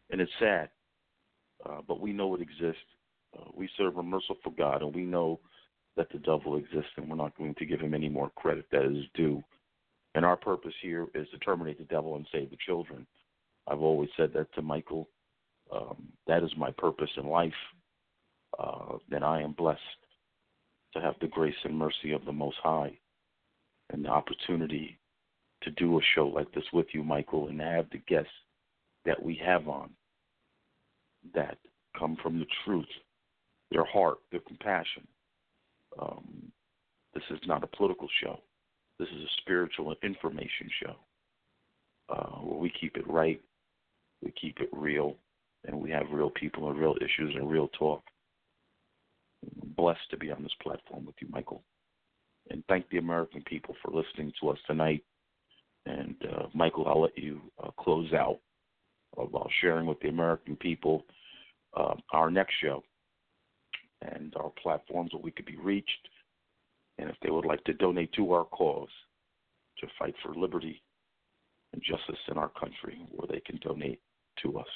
[0.10, 0.70] and it's sad,
[1.66, 2.82] uh, but we know it exists.
[3.38, 5.40] Uh, we serve a merciful God, and we know
[5.96, 8.84] that the devil exists, and we're not going to give him any more credit that
[8.84, 9.44] is due.
[10.14, 13.06] And our purpose here is to terminate the devil and save the children.
[13.68, 15.08] I've always said that to Michael.
[15.72, 17.54] Um, that is my purpose in life.
[18.60, 19.82] Uh, I am blessed
[20.94, 22.98] to have the grace and mercy of the Most High
[23.92, 25.00] and the opportunity
[25.64, 28.30] to do a show like this with you, Michael, and have the guests
[29.06, 29.90] that we have on
[31.34, 31.58] that
[31.98, 32.86] come from the truth,
[33.72, 35.08] their heart, their compassion.
[36.00, 36.52] Um,
[37.14, 38.40] this is not a political show.
[39.00, 40.96] This is a spiritual and information show
[42.10, 43.42] uh, where we keep it right,
[44.22, 45.16] we keep it real,
[45.66, 48.04] and we have real people and real issues and real talk.
[49.76, 51.64] Blessed to be on this platform with you, Michael.
[52.50, 55.04] And thank the American people for listening to us tonight.
[55.86, 58.40] And uh, Michael, I'll let you uh, close out
[59.14, 61.06] while sharing with the American people
[61.76, 62.84] uh, our next show
[64.02, 65.90] and our platforms where we could be reached.
[66.98, 68.90] And if they would like to donate to our cause
[69.80, 70.82] to fight for liberty
[71.74, 74.00] and justice in our country, where they can donate
[74.42, 74.68] to us.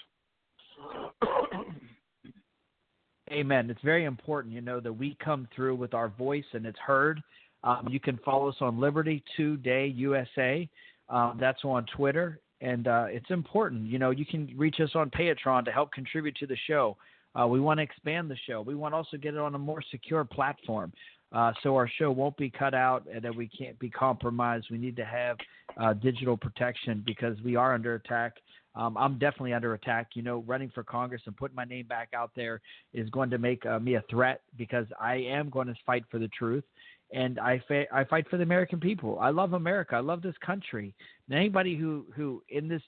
[3.31, 3.69] Amen.
[3.69, 7.21] It's very important, you know, that we come through with our voice and it's heard.
[7.63, 10.67] Um, you can follow us on Liberty Today USA.
[11.09, 13.85] Um, that's on Twitter, and uh, it's important.
[13.85, 16.97] You know, you can reach us on Patreon to help contribute to the show.
[17.39, 18.61] Uh, we want to expand the show.
[18.61, 20.91] We want to also get it on a more secure platform.
[21.31, 24.67] Uh, so our show won't be cut out and that we can't be compromised.
[24.71, 25.37] We need to have
[25.77, 28.33] uh, digital protection because we are under attack.
[28.75, 30.07] Um, I'm definitely under attack.
[30.13, 32.61] You know, running for Congress and putting my name back out there
[32.93, 36.17] is going to make uh, me a threat because I am going to fight for
[36.17, 36.63] the truth
[37.11, 39.19] and I, fa- I fight for the American people.
[39.19, 39.95] I love America.
[39.95, 40.93] I love this country.
[41.27, 42.81] And anybody who, who in this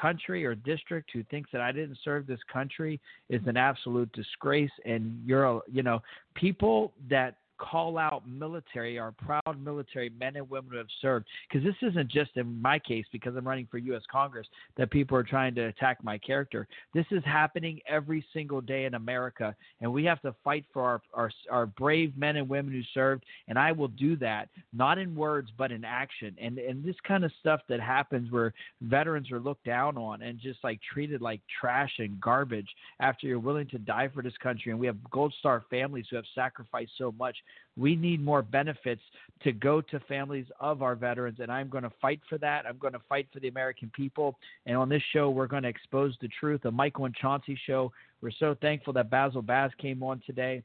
[0.00, 4.70] country or district who thinks that I didn't serve this country is an absolute disgrace.
[4.84, 6.00] And you're, a, you know,
[6.34, 11.26] people that call out military, our proud military men and women who have served.
[11.48, 14.02] Because this isn't just in my case, because I'm running for U.S.
[14.10, 14.46] Congress,
[14.76, 16.66] that people are trying to attack my character.
[16.94, 21.00] This is happening every single day in America, and we have to fight for our,
[21.14, 23.24] our, our brave men and women who served.
[23.48, 26.34] And I will do that, not in words, but in action.
[26.40, 28.52] And, and this kind of stuff that happens where
[28.82, 32.68] veterans are looked down on and just like treated like trash and garbage
[33.00, 34.72] after you're willing to die for this country.
[34.72, 37.36] And we have Gold Star families who have sacrificed so much.
[37.76, 39.02] We need more benefits
[39.42, 42.64] to go to families of our veterans, and I'm going to fight for that.
[42.66, 44.38] I'm going to fight for the American people.
[44.64, 46.62] And on this show, we're going to expose the truth.
[46.62, 47.92] The Michael and Chauncey show.
[48.22, 50.62] We're so thankful that Bazzel Baz came on today.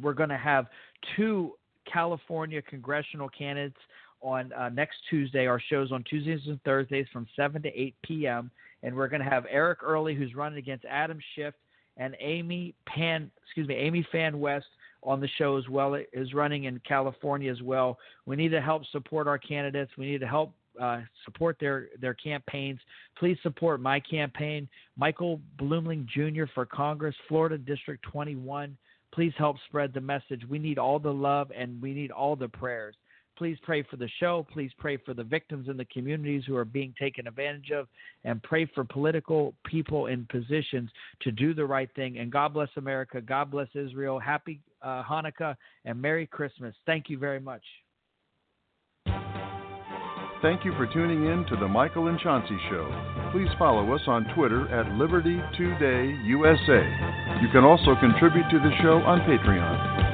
[0.00, 0.66] We're going to have
[1.14, 1.52] two
[1.90, 3.76] California congressional candidates
[4.22, 5.46] on uh, next Tuesday.
[5.46, 8.50] Our shows on Tuesdays and Thursdays from 7 to 8 p.m.
[8.82, 11.54] And we're going to have Eric Early, who's running against Adam Schiff,
[11.96, 14.66] and Amy Pan, excuse me, Amy Fan West
[15.04, 15.94] on the show as well.
[16.12, 17.98] is running in California as well.
[18.26, 19.92] We need to help support our candidates.
[19.98, 22.80] We need to help uh, support their their campaigns.
[23.18, 26.44] Please support my campaign, Michael Bluemling Jr.
[26.54, 28.76] for Congress, Florida District 21.
[29.12, 30.42] Please help spread the message.
[30.48, 32.96] We need all the love and we need all the prayers.
[33.36, 34.46] Please pray for the show.
[34.52, 37.88] Please pray for the victims in the communities who are being taken advantage of,
[38.24, 40.90] and pray for political people in positions
[41.22, 42.18] to do the right thing.
[42.18, 43.20] And God bless America.
[43.20, 44.18] God bless Israel.
[44.18, 46.74] Happy uh, Hanukkah and Merry Christmas.
[46.86, 47.62] Thank you very much.
[50.44, 53.30] Thank you for tuning in to the Michael and Chauncey Show.
[53.32, 56.84] Please follow us on Twitter at Liberty Today USA.
[57.40, 60.13] You can also contribute to the show on Patreon.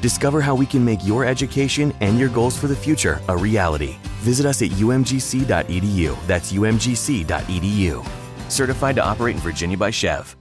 [0.00, 3.96] Discover how we can make your education and your goals for the future a reality.
[4.20, 6.26] Visit us at umgc.edu.
[6.26, 8.08] That's umgc.edu.
[8.50, 10.36] Certified to operate in Virginia by SCHEV.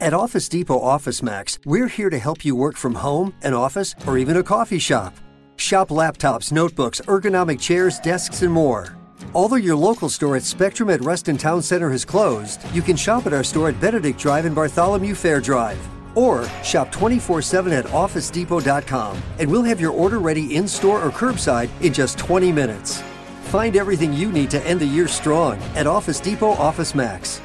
[0.00, 3.96] At Office Depot Office Max, we're here to help you work from home, an office,
[4.06, 5.12] or even a coffee shop.
[5.56, 8.96] Shop laptops, notebooks, ergonomic chairs, desks, and more.
[9.34, 13.26] Although your local store at Spectrum at Reston Town Center has closed, you can shop
[13.26, 15.97] at our store at Benedict Drive and Bartholomew Fair Drive.
[16.18, 21.10] Or shop 24 7 at OfficeDepot.com and we'll have your order ready in store or
[21.10, 23.04] curbside in just 20 minutes.
[23.42, 27.40] Find everything you need to end the year strong at Office Depot Office Max.